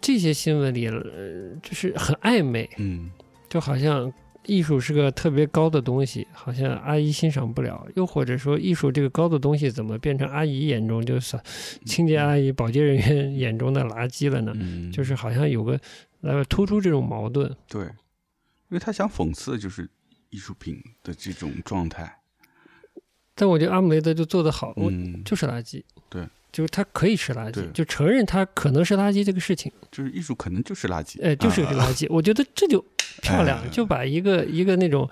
[0.00, 3.10] 这些新闻里，呃，就是很暧昧，嗯。
[3.48, 4.12] 就好像
[4.44, 11.36] 艺术是个特别高的东西，好像阿姨欣赏不了，又或者说艺术这个高的东西怎么变成阿姨眼中就是
[11.84, 14.52] 清洁阿姨、保洁人员 眼中的垃圾了呢？
[14.54, 15.78] 嗯，就是好像有个
[16.20, 17.52] 来突出这种矛盾。
[17.66, 17.90] 对，因
[18.68, 19.90] 为他想讽刺的就是
[20.28, 22.20] 艺术品的这种状态。
[23.34, 31.86] 但我觉得阿姆雷德就做得好，我嗯，就是垃圾，对，就是他可以是垃圾，就承认他可能是垃圾这个事情，就是艺术可能就是垃圾，哎，就是个啊。
[31.86, 32.84] 垃圾，我觉得这就
[33.22, 35.08] 漂亮哎，就把一个一个那种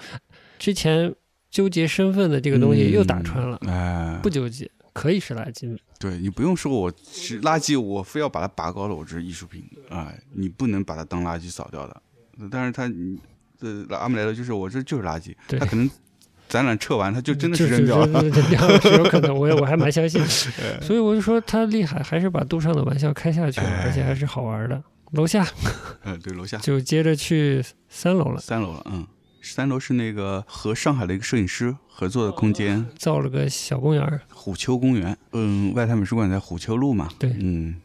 [0.58, 1.14] 之前
[1.50, 3.70] 纠结身份的这个东西又打穿了，嗯
[4.14, 12.02] 哎，不纠结，可以是垃圾，对你不用说我是垃圾，我非要把它拔高了，我这是艺术品，哎，你不能把它当垃圾扫掉的。
[12.50, 13.18] 但是他，你
[13.60, 15.90] 这阿姆莱德就是我这就是垃圾，他可能
[16.48, 18.22] 展览撤完他就真的是扔掉了。
[18.22, 20.80] 扔掉了是有可能，我也我还蛮相信 的。
[20.80, 24.82] 所以我就说他厉害，还是把杜尚的玩笑开下去了，哎而且还是好玩的。
[25.12, 25.46] 楼下
[26.04, 29.06] 嗯，对，楼下就接着去三楼了，三楼了，嗯，
[29.40, 35.16] 三楼是那个和上海的一个摄影师合作的空间，造了个小公园，虎丘公园。
[35.32, 37.08] 嗯，外滩美术馆在虎丘路嘛。
[37.18, 37.76] 对嗯，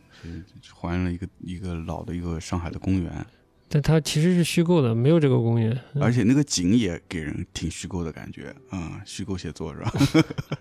[0.62, 3.26] 是还原了一个一个老的一个上海的公园，
[3.74, 5.72] 但它其实是虚构的，没有这个公园。
[5.96, 9.92] 嗯而且那个景也给人挺虚构的感觉，嗯，虚构写作是吧？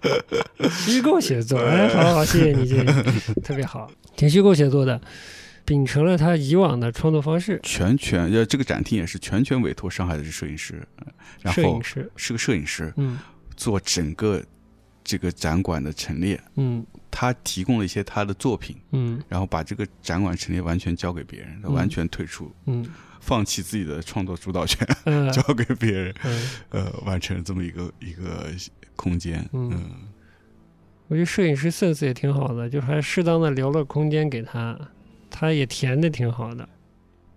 [0.80, 4.98] 虚构写作，哎，好好，谢谢你，谢谢你，特别好，挺虚构写作的，
[5.66, 7.60] 秉承了他以往的创作方式。
[7.62, 11.06] 全权呃，这个展厅也是全权委托上海的摄影师，呃
[11.42, 13.18] 然后摄影师，是个摄影师嗯，
[13.58, 14.42] 做整个
[15.04, 16.82] 这个展馆的陈列，嗯
[17.12, 19.22] 他提供了一些他的作品，嗯。
[19.28, 22.84] 然后把这个展馆陈列完全交给别人，完全退出，嗯。
[23.20, 25.30] 放弃自己的创作主导权， 嗯。
[25.30, 28.50] 交给别人，嗯，呃，完成这么一个一个
[28.96, 29.70] 空间，嗯。
[29.72, 29.90] 嗯。
[31.08, 34.76] 我觉得摄影师 sense 也挺好的，就还适当的留了空间给他，
[35.30, 36.66] 他也填的挺好的。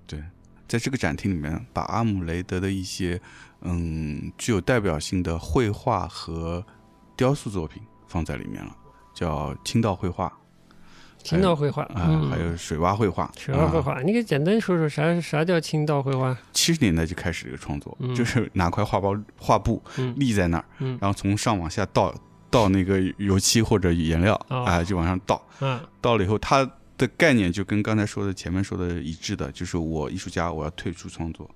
[0.07, 0.23] 对
[0.67, 3.19] 在这个展厅里面，把阿姆雷德的一些
[3.61, 6.65] 嗯具有代表性的绘画和
[7.17, 8.75] 雕塑作品放在里面了，
[9.15, 10.31] 叫青道绘画。
[11.23, 13.31] 青道绘画，啊、嗯，还有水洼绘画。
[13.35, 16.37] 水洼绘画，你给简单说说啥啥叫青道绘画？
[16.53, 18.13] 七十年代就开始这个创作，嗯。
[18.13, 20.13] 就是拿块画包画布嗯。
[20.17, 20.95] 立在那儿，嗯。
[21.01, 22.13] 然后从上往下倒
[22.51, 25.43] 倒那个油漆或者颜料，啊、哦就往上倒。
[25.61, 26.63] 嗯，倒了以后，它
[26.95, 31.49] 的概念就跟刚才说的前面说的一致的，就是我艺术家我要退出创作，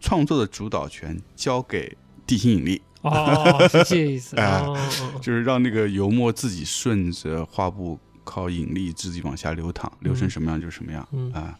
[0.00, 1.96] 创作的主导权交给
[2.26, 4.36] 地心引力，哦，是这意思。
[4.36, 11.54] 哎 哦，哦就是让那个油墨自己顺着画布靠引力自己往下流淌，流成什么样就是什么样啊、嗯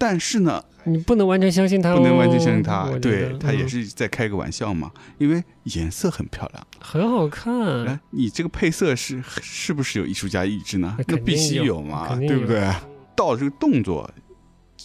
[0.00, 6.64] 但是呢，你不能完全相信他、哦，不能完全相信他，对他也嗯是在开个玩笑嘛，因为颜色很漂亮。
[6.78, 7.84] 很好看。
[7.84, 11.16] 哎，你这个配色是是不是有艺术家意志呢那？
[11.16, 12.72] 必须有有嘛，有对不对？
[13.16, 14.08] 到这个动作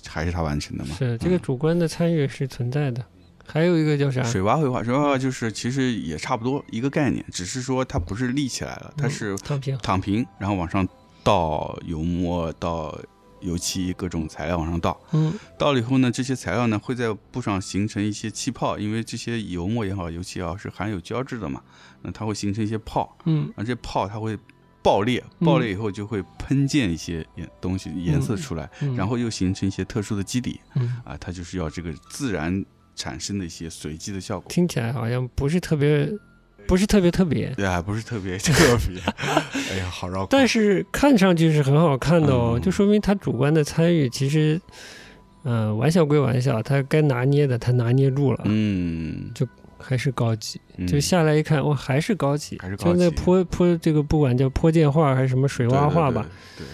[0.08, 0.96] 还是他完成的嘛？
[0.98, 3.06] 是这个嗯主观的参与是存在的。
[3.46, 4.24] 还有一个叫啥？
[4.24, 9.78] 水洼绘画，水洼绘画就是其实也差不多一个概念，只是说它不是立起来了，它嗯是躺平。
[9.80, 10.88] 躺平，然后往上
[11.24, 12.98] 倒油墨、倒
[13.42, 15.34] 油漆各种材料往上倒，嗯。
[15.60, 21.62] 倒了以后呢，这些材料呢会在布上形成一些气泡，因为这些油墨也好、油漆也好是含有胶质的嘛，
[22.02, 23.52] 那它会形成一些泡，嗯。
[23.58, 24.38] 而这泡它会
[24.82, 25.46] 爆裂，嗯。
[25.46, 32.64] 爆裂以后就会喷溅一些颜东西颜色出来，嗯，然后又形成一些特殊的基底嗯，啊，它就是要这个自然
[32.96, 34.50] 产生的一些随机的效果。
[34.50, 36.10] 听起来好像不是特别，
[36.68, 39.02] 不是特别特别，对啊，不是特别 特别，
[39.72, 40.28] 哎呀，好绕口。
[40.32, 44.60] 但是看上去是很好看的哦，嗯就说明他主观的参与其实，
[45.44, 49.46] 嗯，玩笑归玩笑，他该拿捏的他拿捏住了，嗯，就
[49.78, 50.60] 还是高级。
[50.78, 56.26] 嗯就下来一看，哇，还是高级，还是高级就那泼泼这个不管叫泼溅画还是什么水洼画吧，
[56.58, 56.66] 对，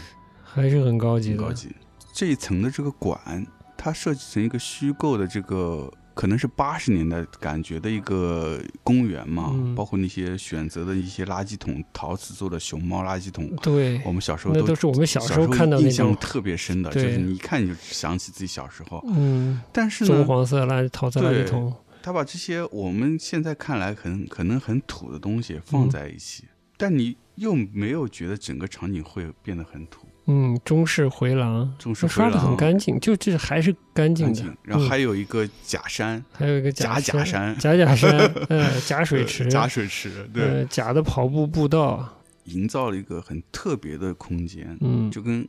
[0.44, 1.42] 还是很高级的。
[1.42, 1.70] 高级。
[2.14, 3.46] 这一层的这个管，
[3.78, 5.92] 它设计成一个虚构的这个。
[6.20, 9.74] 可能是八十年代感觉的一个公园嘛，嗯。
[9.74, 14.02] 包括那些选择的一些垃圾桶，陶瓷做的熊猫垃圾桶，对。
[14.04, 19.02] 我，们小时候那都都是我们小小时候看到那印象，特别深的，就是你一看你就想起自己小时候。
[19.08, 25.90] 嗯，但是呢，棕黄色垃陶瓷垃圾对桶，他把这些我们现在看来很可能很土的东西放嗯。
[25.90, 26.44] 在一起，
[26.76, 34.34] 但你又没有觉得整个场景会变得很土，嗯，中式回廊，中式刷的很干净，就这还是干净的。
[34.34, 34.58] 干净。。
[34.64, 34.90] 然后嗯。
[34.90, 37.58] 还有一个假山，还有一个假假山。
[37.58, 38.12] 假假山，
[38.50, 45.10] 呃，假水池，假水池，对，呃，假的跑步步道，营造了一个很特别的空间，嗯。
[45.10, 45.48] 就跟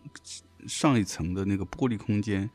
[0.66, 2.49] 上一层的那个玻璃空间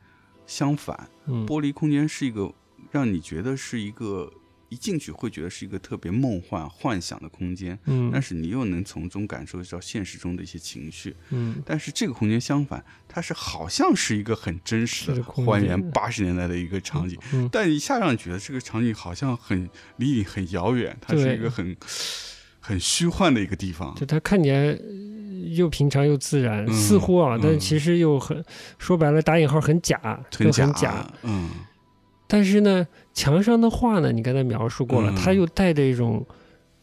[0.46, 1.08] 相反。
[1.26, 2.52] 嗯，玻璃空间是一个
[2.90, 4.30] 让你觉得是一个
[4.68, 8.10] 一进去会觉得是一个特别梦幻、幻想的空间，嗯。
[8.12, 11.14] 但是你又能从中感受到现实中的一些情绪。
[11.30, 11.62] 嗯。
[11.64, 21.76] 但是这个空间相反，它是好像是一个很真实的还原八十年代的一个场景，嗯，但一下让你觉得这个场景好像很离你很遥远，它是一个很
[22.58, 23.94] 很虚幻的一个地方。
[23.94, 24.78] 就它看起来呃
[25.54, 28.44] 又平常又自然，嗯似乎啊，但嗯其实又很
[28.78, 29.98] 说白了打引号很假，
[30.36, 31.12] 很假，就很假。
[31.22, 31.50] 嗯，
[32.26, 32.86] 但是呢，
[33.16, 36.24] 墙上的画呢，你刚才描述过了，嗯它又带着一种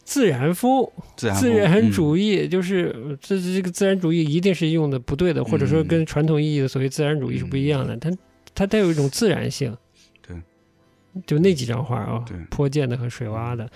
[0.04, 0.84] 自然风、
[1.16, 7.96] 自然自然主义，义，就是呃这这个自然主义一定是用的不对的，或者说嗯跟传统意义的所谓自然主义是不一样的。
[7.98, 8.10] 它
[8.52, 9.74] 它带有一种自然性。
[10.26, 10.36] 对，
[11.24, 13.70] 就那几张画啊对，坡涧的和水洼的，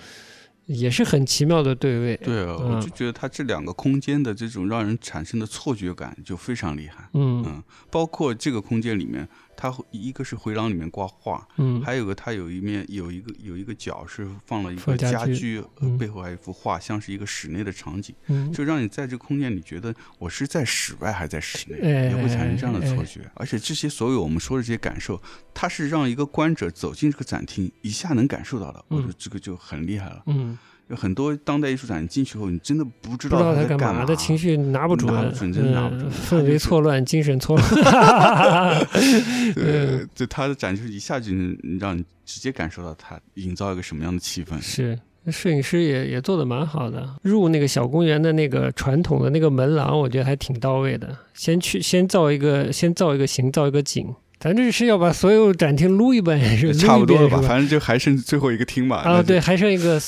[0.65, 2.17] 也是很奇妙的对位。
[2.17, 7.09] 对啊，嗯我就觉得它这两个空间的这种让人产生的错觉感就非常厉害。
[7.13, 9.27] 嗯嗯，包括这个空间里面，
[9.59, 11.81] 它会一个是回廊里面挂画，嗯。
[11.81, 15.97] 还有个它有一面有一个有一个角是放了一个家居，呃嗯。
[15.97, 23.29] 背后还有一幅画，像是一个室内的场景，嗯，就让你在这个空间里觉得我是在室外还是在室内，哎也会产生这样的哎错觉。
[23.33, 25.21] 而且这些所有我们说的这些感受，
[25.53, 30.23] 它是让一个观者走进这个展厅一下能感受到的，我觉得嗯这个就很厉害了。
[30.27, 30.57] 嗯，有
[30.95, 38.85] 很多当代艺术展进去后，你真的不知道他他在嘛干的情绪拿不准，拿不准真拿不准嗯他就是氛围错乱，精神错乱。
[39.53, 44.59] 对，就他的展就是一下就能让你直接感受到他营造一个什么样的气氛。
[44.61, 44.97] 是，
[45.31, 47.07] 摄影师也也做的蛮好的。
[47.21, 51.15] 入那个小公园的那个传统的那个门廊，我觉得还挺到位的。
[51.33, 54.07] 先去先造一个，先造一个形，造一个景。
[54.39, 57.47] 咱这是要把所有展厅撸一遍，是差不多了吧，吧？
[57.47, 58.95] 反正就还剩最后一个厅嘛。
[58.97, 60.01] 啊，对，，还剩一个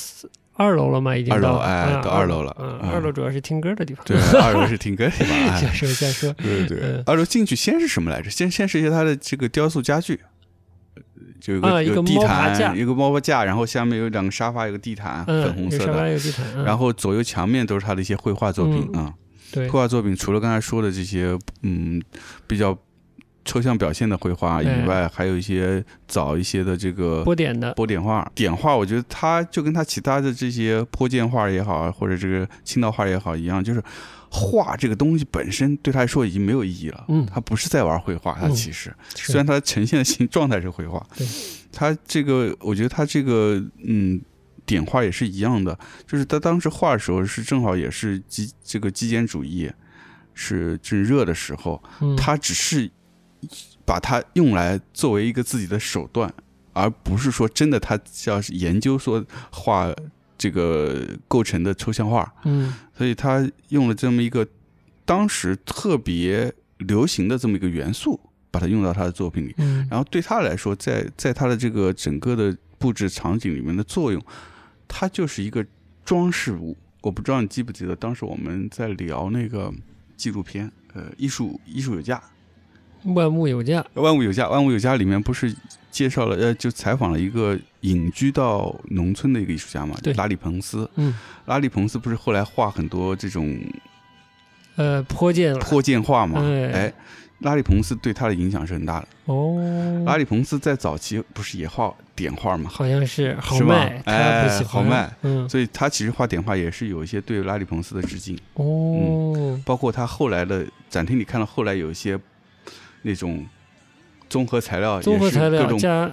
[0.53, 1.15] 二楼了嘛？
[1.15, 2.51] 已经二楼哎到二楼了
[2.91, 4.05] 二楼主要是听歌的地方。
[4.05, 5.37] 对， 二楼是听歌的地方。
[5.37, 6.31] 哎瞎说瞎说。
[6.41, 8.29] 对对二楼进去先是什么来着？
[8.29, 10.19] 先先是一些它的这个雕塑家具，
[11.39, 19.13] 就有个有地毯，一个猫爬架，然后下面有两个沙发，有个地毯，粉红色的，有地毯，嗯然后左右墙面都是他的一些绘画作品嗯啊。
[19.51, 22.01] 对绘画作品除了刚才说的这些，嗯，
[22.47, 22.77] 比较
[23.43, 33.83] 抽象表现的绘画以哎外，还有一些早一些的这个波点的，波点画、点画，我觉得它就跟它其他的这些坡剑画也好，或者这个青道画也好一样，就是
[34.29, 37.05] 画这个东西本身对他来说已经没有意义了。
[37.07, 37.25] 嗯。
[37.25, 39.31] 他不是在玩绘画，他嗯其实、是。
[39.31, 41.05] 虽然他呈现的形状态是绘画。
[41.17, 41.27] 对，
[41.71, 44.21] 他这个我觉得他这个嗯。
[44.63, 45.77] 点画也是一样的，
[46.07, 49.69] 就是他当时画的时候是正好也是极这个极简主义
[50.33, 52.15] 是正热的时候，嗯。
[52.15, 52.89] 他只是
[53.85, 56.33] 把它用来作为一个自己的手段，
[56.73, 59.93] 而不是说真的他要是研究说画
[60.37, 64.47] 这个构成的抽象画，嗯所以他用了这么一个
[65.05, 68.19] 当时特别流行的这么一个元素，
[68.49, 69.53] 把它用到他的作品里。
[69.57, 74.23] 嗯然后对他来说，在在他的这个整个的布置场景里面的作用，
[74.87, 75.65] 它就是一个
[76.03, 76.75] 装饰物。
[77.01, 79.73] 我不知道你记不记得，当时我们在聊那个
[80.15, 82.21] 纪录片，呃，艺术艺术有价，
[83.03, 85.53] 万物有价，万物有价，万物有价里面不是
[85.89, 90.13] 介绍了，呃，就采访了一个隐居到农村的一个艺术家嘛，对。
[90.13, 90.89] 拉里彭斯。
[90.95, 91.13] 嗯。
[91.45, 93.59] 拉里彭斯不是后来画很多这种
[94.75, 96.39] 呃泼溅泼溅画嘛？
[96.41, 96.71] 哎。
[96.71, 96.93] 哎，
[97.39, 99.07] 拉里彭斯对他的影响是很大的。
[99.25, 102.69] 哦，拉里彭斯在早期不是也画点画嘛？
[102.69, 103.69] 好像是好是吧？
[103.69, 105.49] 卖，他哎不喜欢，好卖，嗯。
[105.49, 112.19] 所以他其实画点画也是有一些对拉里彭斯的致敬，哦，包括他后来的展厅里看到后来有一些
[113.01, 113.45] 那种
[114.29, 116.09] 综合材料，综合材料加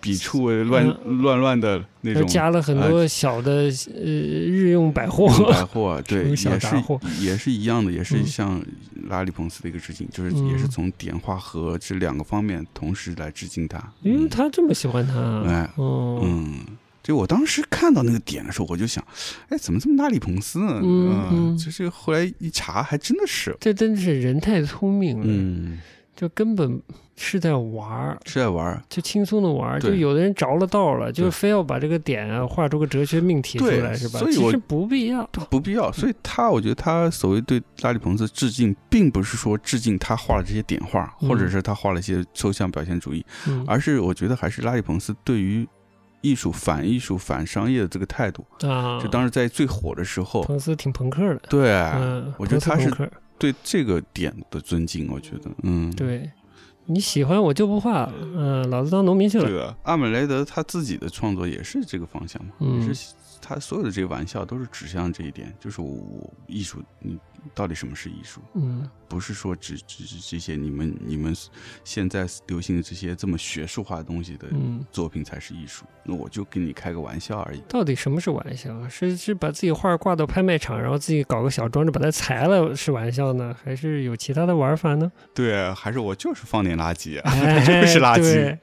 [0.00, 6.48] 笔触乱乱乱的那种加了很多小的呃日用百货， 百货，对，也是
[7.20, 8.26] 也是一样的，也是嗯。
[8.26, 8.62] 向
[9.08, 10.46] 拉里彭斯的一个致敬，就是嗯。
[10.48, 13.78] 也是从点画和这两个方面同时来致敬他。
[14.02, 14.28] 因为嗯。
[14.28, 15.14] 他这么喜欢他，
[15.48, 16.60] 哎哦，嗯，
[17.02, 19.04] 就我当时看到那个点的时候，我就想，
[19.48, 20.80] 哎，怎么这么拉里彭斯呢？
[20.80, 21.58] 嗯嗯。
[21.58, 25.78] 就是后来一查，还真的是，这真的是人太聪明了，嗯，
[26.18, 26.82] 就根本
[27.14, 28.18] 是在玩儿。
[28.26, 28.82] 是在玩儿。
[28.88, 34.18] 就轻松的玩儿，就有的人着了道了，就对非要把这个点啊画出个哲学命题出来，是吧？
[34.18, 35.24] 所以我其实不必要。
[35.48, 45.64] 不必要，所以他，我觉得他所谓对拉里彭斯致敬，并不是说致敬他画了这些点画，嗯或者是他画了一些抽象表现主义，嗯而是我觉得还是拉里彭斯对于
[46.20, 48.44] 艺术反艺术、反商业的这个态度。
[48.66, 52.90] 啊，就当时在最火的时候，彭斯挺朋克的，对，嗯，我觉得他是
[53.38, 56.28] 对这个点的尊敬，我觉得，嗯，对，
[56.88, 59.76] 你喜欢我就不画了，嗯，老子当农民去了，对的。
[59.82, 67.18] 阿姆雷德他自己的创作也是这个方向嘛，嗯也是他所有的这个玩笑都是指向这一点，就是我我艺术，你
[67.54, 68.40] 到底什么是艺术？
[68.54, 71.34] 嗯不是说只只是这些你们你们
[71.82, 77.62] 现在流行的这些这么学术化的东西的嗯，作品才是艺术，那我就跟你开个玩笑而已。
[77.66, 78.86] 到底什么是玩笑？
[78.86, 85.10] 是是把自己画挂到拍卖场，然后自己搞个小装置把它裁了是玩笑呢，还是有其他的玩法呢？
[85.32, 88.22] 对，还是我就是放点垃圾，哎 真是垃圾。
[88.22, 88.58] 对。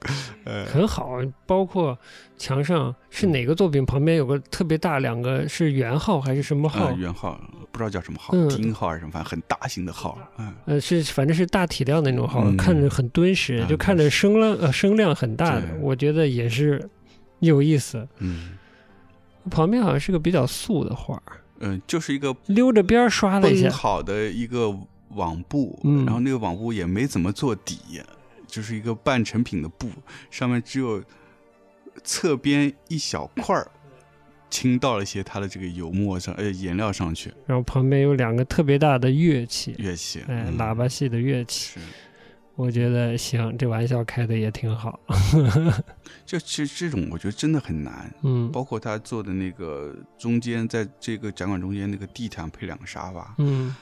[0.46, 1.98] 呃， 很好，包括
[2.38, 6.86] 墙上是哪个作品旁边有个特别大两个是圆号还是什么号？
[6.86, 6.94] 呃，？
[6.94, 7.40] 元号
[7.72, 8.74] 不知道叫什么号，嗯。
[8.74, 12.56] 号还是什么，反正很大型的号，嗯，呃，是反正是大体量的那种号，嗯。
[12.56, 16.88] 看着很敦实，啊就看着声量呃声量很大的，我觉得也是
[17.40, 18.08] 有意思。
[18.20, 18.52] 嗯。
[19.50, 21.22] 旁边好像是个比较素的画，
[21.60, 24.76] 嗯，就是一个溜着边刷了一下，绷好的一个
[25.16, 26.06] 网布，嗯。
[26.06, 28.02] 然后那个网布也没怎么做底，
[28.46, 29.90] 就是一个半成品的布，
[30.30, 31.04] 上面只有
[32.04, 33.72] 侧边一小块儿
[34.50, 40.58] 倾倒了一些它的这个油墨上呃颜料上去，然后旁边有两个特别大的乐器，乐器，哎，嗯。
[40.58, 41.80] 喇叭系的乐器，
[42.56, 44.98] 我觉得行，这玩笑开的也挺好。
[46.26, 53.76] 就其实这种我觉得真的很难，嗯包括他做的那个中间，在这个展馆中间那个地毯配两个沙发，嗯，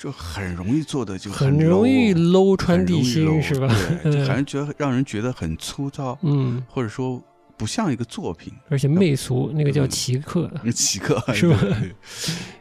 [0.00, 3.68] 就很容易做的就很容易 low，low 穿地心是吧？
[4.02, 7.22] 对，就 让人觉得让人觉得很粗糙，嗯，或者说
[7.58, 8.50] 不像一个作品。
[8.70, 11.58] 而且媚俗，那个叫嗯奇客，奇客 是吧？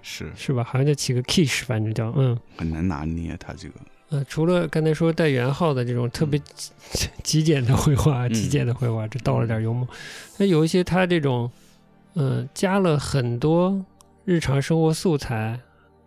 [0.02, 0.30] 是。
[0.36, 0.66] 是吧？
[0.66, 2.38] 好像叫奇个 kish，反正叫嗯。
[2.58, 3.76] 很难拿捏他这个，
[4.10, 6.38] 呃，除了刚才说带圆号的这种特别
[6.92, 8.34] 极极简的绘画，嗯。
[8.34, 9.88] 极简的绘画，这倒了点油墨。
[10.38, 11.50] 那有一些他这种，
[12.16, 13.86] 嗯、加了很多
[14.26, 15.58] 日常生活素材，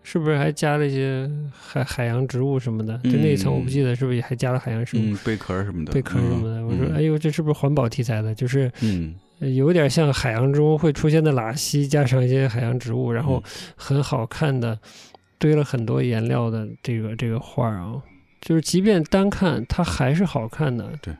[0.02, 2.98] 是不是还加了一些海海洋植物什么的？
[3.04, 6.64] 就那一层我不记得是不是也还加了海洋生物、嗯，贝壳什么的，贝壳什么的？
[6.66, 8.34] 我说，嗯哎呦，这是不是环保题材的？
[8.34, 13.42] 就是嗯呃有点像海洋中会出现的喇稀，加上一些海洋植物，然后
[13.76, 14.78] 很好看的
[15.38, 17.94] 堆了很多颜料的这个这个画儿啊，
[18.40, 20.92] 就是即便单看它还是好看的。
[21.00, 21.14] 对。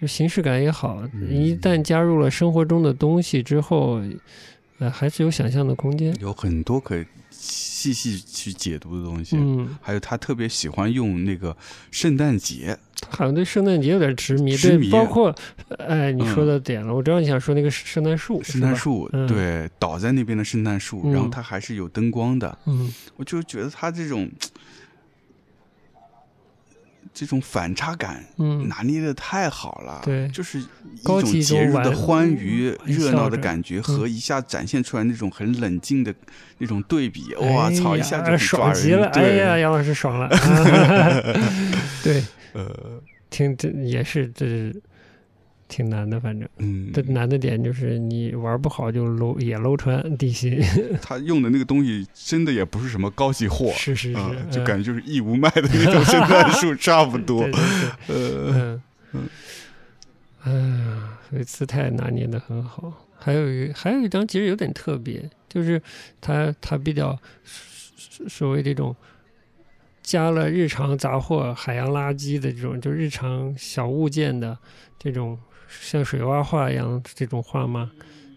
[0.00, 4.02] 就形式感也好，嗯一旦加入了生活中的东西之后，
[4.78, 6.12] 呃，还是有想象的空间。
[6.20, 7.04] 有很多可以
[7.42, 9.36] 细细去解读的东西。
[9.36, 11.54] 嗯，还有他特别喜欢用那个
[11.90, 14.56] 圣诞节，他好像对圣诞节有点执迷，
[14.90, 15.34] 包括，
[15.78, 19.26] 哎，你说嗯的点了，我知道你想说那个圣诞树，圣诞树，嗯。
[19.26, 21.12] 对，倒在那边的圣诞树，嗯。
[21.12, 22.56] 然后它还是有灯光的。
[22.66, 22.94] 嗯。
[23.16, 24.30] 我就觉得他这种
[27.14, 30.28] 这种反差感嗯，拿捏的太好了，对。
[30.28, 30.66] 就是一
[31.02, 36.14] 高种节日的欢愉、热闹的感觉和一下展现出来那种很冷静的
[36.58, 38.38] 那种对比，哇哎操，一下就很。
[38.38, 40.28] 爽极了，哎呀，杨老师爽了，
[42.02, 43.00] 对，呃，
[43.30, 44.82] 听这也是这是
[45.74, 50.60] 挺难的，反正嗯，这难的点就是你玩不好就搂也搂穿地心，
[51.00, 57.52] 他用的那个东西真的也不是什么高级货，是是是啊，，就嗯感觉就是义乌卖的那种圣诞树差不多对。
[58.06, 58.52] 对对。
[58.52, 59.28] 呃，嗯，
[60.42, 63.08] 哎呀，所以姿态拿捏的很好。
[63.16, 65.80] 还有一还有一张其实有点特别，就是
[66.20, 68.94] 他他比较所所谓这种
[70.02, 74.58] 加了日常杂货、海洋垃圾的这种，就日常小物件的
[74.98, 75.38] 这种
[75.80, 77.90] 像水洼画一样这种画嘛，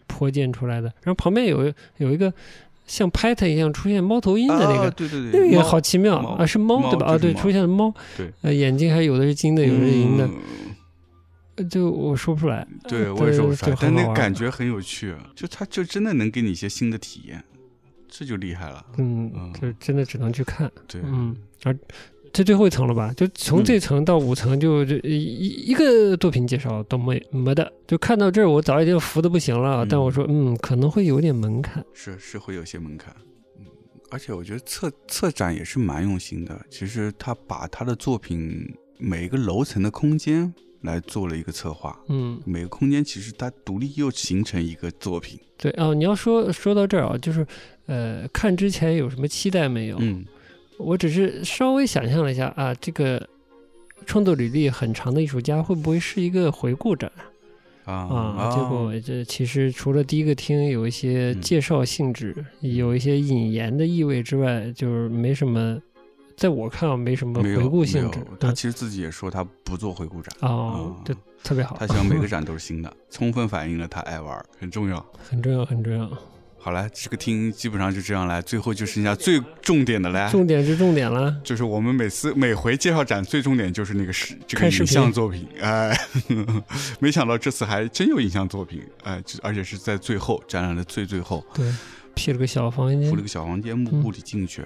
[0.07, 0.87] 泼溅出来的。
[1.03, 2.33] 然后旁边有有一个
[2.87, 7.07] 像 Python 一样出现猫头鹰的那个啊，对对那对，也好奇妙啊，是猫猫对吧？
[7.07, 10.29] 啊，对，出现了猫，对，呃，眼睛还有的是金的，有的是银的，
[11.69, 12.67] 就我说不出来。
[12.87, 17.43] 对，呃我也说不出来，但那很好玩感觉很有趣，就它就真的能给你一些新的体验，
[18.07, 18.85] 这就厉害了。
[18.97, 21.75] 嗯嗯，就真的只能去看，对，嗯，而
[22.35, 23.13] 这最后一层了吧？
[23.15, 27.71] 就从嗯这层到五层就，就一一一个作品介绍都没没的。
[27.87, 31.81] 就看到这儿，我早已经服的不行了，嗯但我说，嗯，可能会有点门槛。
[31.93, 33.15] 是是会有些门槛。
[33.57, 33.65] 嗯，
[34.11, 36.59] 而且我觉得策策展也是蛮用心的。
[36.69, 45.39] 其实他把他的作品每一个楼层的空间来做了一个策划，嗯，每个空间其实它独立又形成一个作品。
[45.57, 47.47] 对哦，你要说说到这儿啊，就是
[47.85, 49.95] 呃，看之前有什么期待没有？
[50.01, 50.25] 嗯
[50.77, 53.27] 我只是稍微想象了一下啊，这个
[54.05, 57.11] 创作履历很长的艺术家会不会是一个回顾展
[57.85, 58.51] 啊啊？
[58.55, 65.79] 结果这其实除了第一个厅有一些嗯介绍性质，有一些引言的意味之外，就是没什么，
[66.35, 68.19] 在我看啊，没什么回顾性质。
[68.19, 70.35] 嗯他其实自己也说他不做回顾展。
[70.41, 75.03] 哦，啊就特别好，他希望每个展都是新的， 充分反映了他爱玩，很重要。
[75.29, 76.09] 很重要，很重要。
[76.65, 85.95] 好了，这个厅基本上就这样了，最后就剩下最重点的了，重点是重点了，就是我们每次每回介绍展最重点就是那个视这个影像作品，哎，
[86.97, 91.71] 没想到这次还真有影像作品，哎，这而且是在最后展览的最最后，对，
[92.15, 93.07] 辟了个小房间。
[93.11, 94.65] 铺了，个小房间，幕布里进去。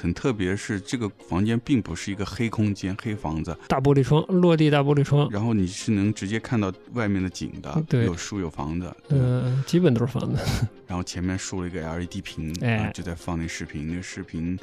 [0.00, 10.40] 很特别是这个房间并不是一个黑空间、黑房子，大玻璃窗，落地大玻璃窗，然后你是能直接看到外面的景的，对有树有房子，对嗯、基本都是房子。
[10.86, 14.58] 然后前面竖了一个 LED 屏，哎啊就在放那视频，那个视频，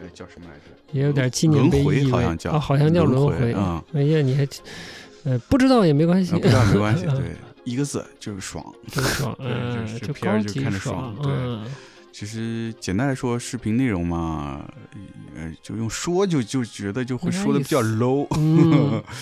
[0.00, 0.62] 呃，叫什么来着？
[0.92, 3.52] 也有点纪念碑轮回意味好像叫啊，好像叫轮轮回。
[3.54, 4.48] 嗯哎呀，你还
[5.24, 8.64] 呃不知道也没关系，啊，不知道没关系，嗯 对，一个字就是爽。
[8.90, 11.64] 真爽，对就片就高级看着爽对嗯，
[12.18, 14.66] 其实简单来说，视频内容嘛，
[15.34, 19.04] 呃，就用说就就觉得就会说的比较 low，嗯。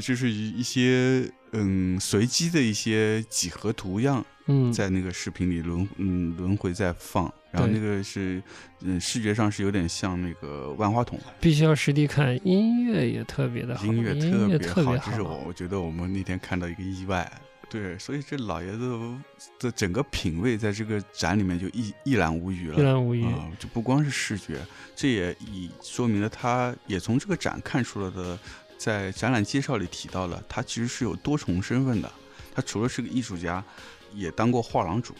[0.00, 8.42] 就是一一些嗯随机的一些几何图样嗯，在那个视频里轮嗯轮回在放，然后那个是
[8.80, 17.30] 嗯视觉上是有点像那个万花筒，必须要实地看，音乐也特别的好，音乐特别好，别这是我我觉得我们那天看到一个意外。
[17.72, 19.16] 对，所以这老爷子
[19.58, 22.76] 的整个品味在这个展里面就一一览无余了。
[22.78, 23.24] 一览无余。
[23.24, 24.58] 啊、就不光是视觉，
[24.94, 28.38] 这也以说明了他也从这个展看出了的，
[28.76, 32.12] 在展览介绍里提到了，他其实是有多重身份的。
[32.54, 33.64] 他除了是个艺术家，
[34.12, 35.14] 也当过画廊主，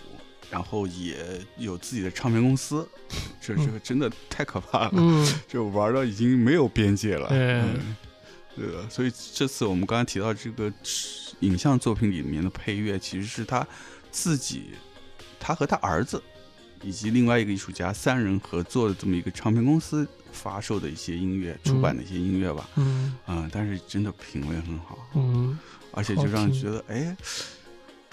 [0.50, 1.24] 然后也
[1.56, 2.86] 有自己的唱片公司。
[3.40, 7.28] 这这个真的太可怕了，嗯，就玩到已经没有边界了。
[8.56, 8.88] 对的。
[8.88, 10.72] 所以这次我们刚才提到这个
[11.40, 13.66] 影像作品里面的配乐，其实是他
[14.10, 14.70] 自己，
[15.38, 16.22] 他和他儿子
[16.82, 22.68] 以及另外一个艺术家三人合作的这么一个唱片公司发售的一些音乐，出版的一些音乐吧。
[22.76, 25.58] 嗯嗯，但是真的品味很好，嗯，
[25.92, 27.16] 而且就让人觉得，哎，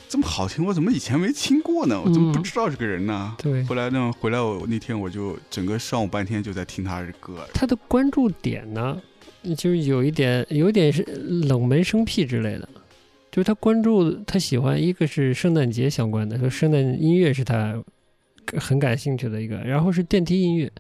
[0.08, 2.02] 这么好听，我怎么以前没听过呢？
[2.02, 3.36] 我怎么不嗯知道这个人呢？
[3.38, 9.00] 对，后来呢，回来我那天我就整个上午半天就在听他的歌，他的关注点呢，
[9.56, 11.04] 就是有一点，有一点是
[11.48, 12.68] 冷门生僻之类的。
[13.32, 17.82] 就是他关注他喜欢一个是圣诞节相关的，说圣诞音乐是他
[18.58, 20.72] 很感兴趣的一个，然后是电梯音乐，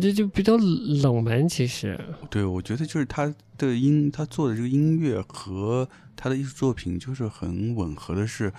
[0.00, 2.00] 这就比较冷门其实。
[2.30, 5.86] 对，我觉得就是他的音，他做的这个音乐和
[6.16, 8.50] 他的艺术作品就是很吻合的是，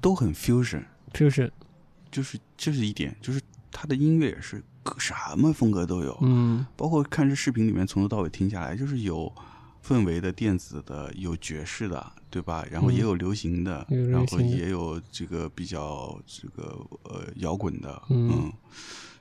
[0.00, 0.82] 都很 fusion，
[1.12, 1.52] 就是
[2.10, 3.38] 就是这是一点，就是
[3.70, 4.62] 他的音乐也是各
[4.98, 9.32] 什么风格都有，嗯包括看这视频里面从头到尾听下来，就是有
[9.84, 12.64] 氛围的、电子的，有爵士的，对吧？
[12.70, 18.52] 然后嗯也有流行的，然后也有这个比较这个呃摇滚的，嗯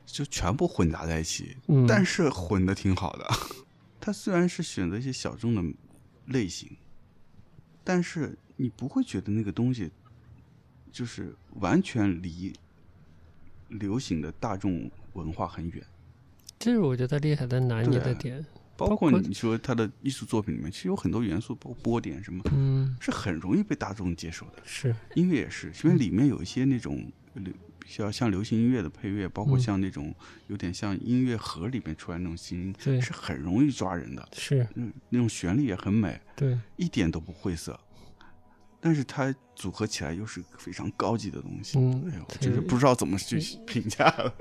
[0.06, 1.56] 就全部混杂在一起。
[1.68, 3.28] 嗯，但是混的挺好的。
[4.02, 5.78] 他虽然是选择一些小众的
[6.28, 6.78] 类型，
[7.84, 9.92] 但是你不会觉得那个东西
[10.92, 12.54] 就是完全离
[13.68, 15.84] 流行的大众文化很远。
[16.58, 18.46] 这是我觉得厉害的拿捏的点。
[18.76, 24.62] 包包括括你说他的艺术作品里面，其实有很多元素，包括波点什么，嗯，是很容易被大众接受的。
[24.64, 30.16] 是音乐也是，因为里面有一些那种流比较像流行音乐的配乐，包括嗯像那种
[30.48, 34.30] 有点像音乐盒里面出来那种新音，对是很容易抓人的。
[34.32, 37.78] 是，嗯，那种旋律也很美，对，一点都不晦涩，
[38.82, 41.78] 但是它组合起来又是非常高级的东西。
[41.78, 44.34] 嗯哎呦，对真是不知道怎么去 评价了。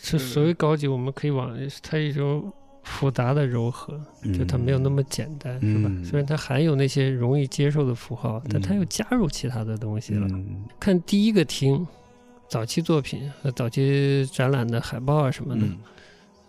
[0.00, 2.52] 是所谓高级，我们可以往它一种
[2.84, 4.00] 复杂的柔和，
[4.36, 5.88] 就它没有那么简单，是吧？
[5.90, 10.26] 嗯虽然它含有那些容易接受的符号，但它又加入其他的东西了。
[10.30, 11.86] 嗯看第一个厅，
[12.48, 15.78] 早期作品和早期展览的海报啊什么的，嗯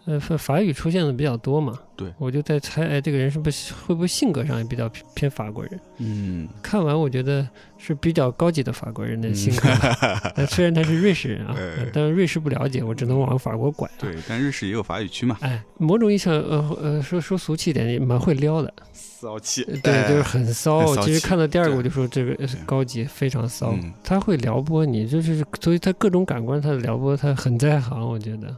[0.06, 1.80] 呃，法法语出现的比较多嘛。
[1.96, 5.80] 对我就在猜，哎，这个人是不是会不会性格上也比较偏偏法国人？
[6.00, 7.48] 嗯，看完我觉得
[7.78, 9.70] 是比较高级的法国人的性格。
[10.36, 11.56] 呃虽然他是瑞士人啊，
[11.94, 13.94] 但是瑞士不了解，我只能往法国拐、啊。
[14.00, 18.74] 对，但瑞士也有法语区嘛，哎，某种意义上，呃呃，说说俗气一点，也蛮会撩的。
[18.92, 20.98] 骚气呃对，就是很骚。
[20.98, 23.72] 其实看到第二个，对我就说这个是高级，非常骚。
[23.72, 28.54] 嗯他会撩拨你，就是所以他各种感官他的撩拨，他很在行，我觉得。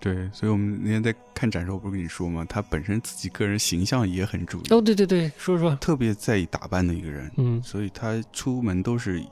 [0.00, 2.44] 对，所以我们那天在看展的时候不是跟你说吗？
[2.48, 9.22] 他本身自己个人形象也很注意，哦，对对对，说说，特别在意打扮的一个人，嗯，所以他出门都是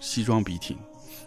[0.00, 0.76] 西装笔挺，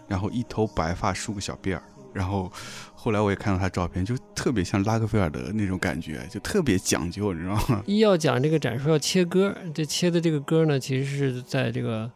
[0.08, 2.50] 然后一头白发梳个小辫儿，然后
[2.94, 7.82] 后来我也看到他照片，就特别像拉克菲尔德那种感觉，就特别讲究，你知道吗？
[7.86, 12.10] 一要讲这个展说要切歌，这切的这个歌呢，其实是在这个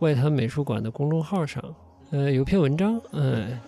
[0.00, 1.62] 外滩美术馆的公众号上，
[2.10, 3.58] 呃，有篇文章，嗯、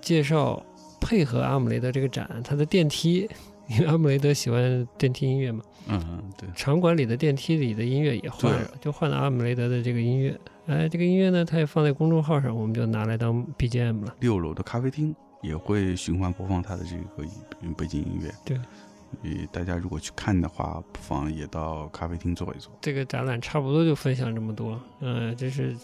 [0.00, 0.62] 介绍
[1.00, 3.28] 配合阿姆雷德这个展，它的电梯，
[3.68, 10.38] 因为阿姆雷德喜欢电梯音乐嘛，嗯，对，场馆里的电梯里的音乐也换了，就换了阿姆雷德的这个音乐。
[10.66, 14.14] 哎，这个音乐呢，它也放在公众号上，我们就拿来当 BGM 了。
[14.20, 18.30] 六楼的咖啡厅也会循环播放他的这个背景音乐。
[18.44, 22.70] 对，大家如果去看的话，不妨也到咖啡厅坐一坐。
[22.82, 25.74] 这个展览差不多就分享这么多，嗯、这是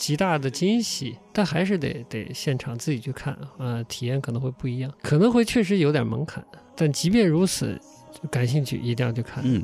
[0.00, 6.42] 极大的惊喜，但还是得得现场自己去看，啊，体验可能会不一样，可能会确实有点门槛，
[6.74, 7.78] 但即便如此，
[8.30, 9.62] 感兴趣一定要去看，嗯，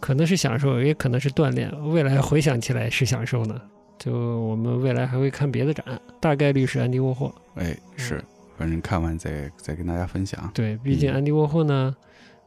[0.00, 3.60] 可能是享受，也可能是锻炼，未来回想起来是享受呢。
[3.98, 4.10] 就
[4.40, 5.84] 我们未来还会看别的展，
[6.18, 8.24] 大概率是安迪沃霍，哎，是，
[8.56, 10.50] 反正看完再再跟大家分享。
[10.54, 11.94] 对，毕竟嗯安迪沃霍呢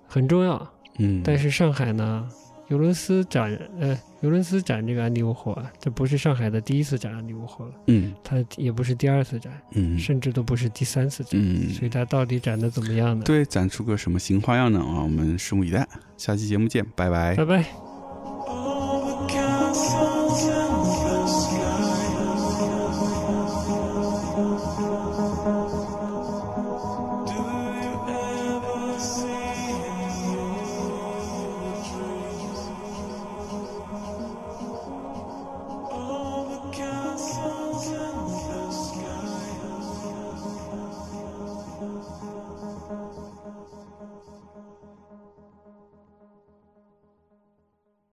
[0.08, 2.28] 很重要，嗯，但是上海呢，
[2.68, 13.24] 尤伦斯展，呃，尤伦斯展这个安迪沃霍啊，这不是上海的第一次展安迪沃霍了，嗯它也不是第二次展，嗯甚至都不是第三次展，嗯，所以它到底展的怎么样呢？
[13.26, 14.80] 对，展出个什么新花样呢？
[14.80, 15.88] 啊，我们拭目以待。
[16.18, 17.85] 下期节目见，拜拜拜拜。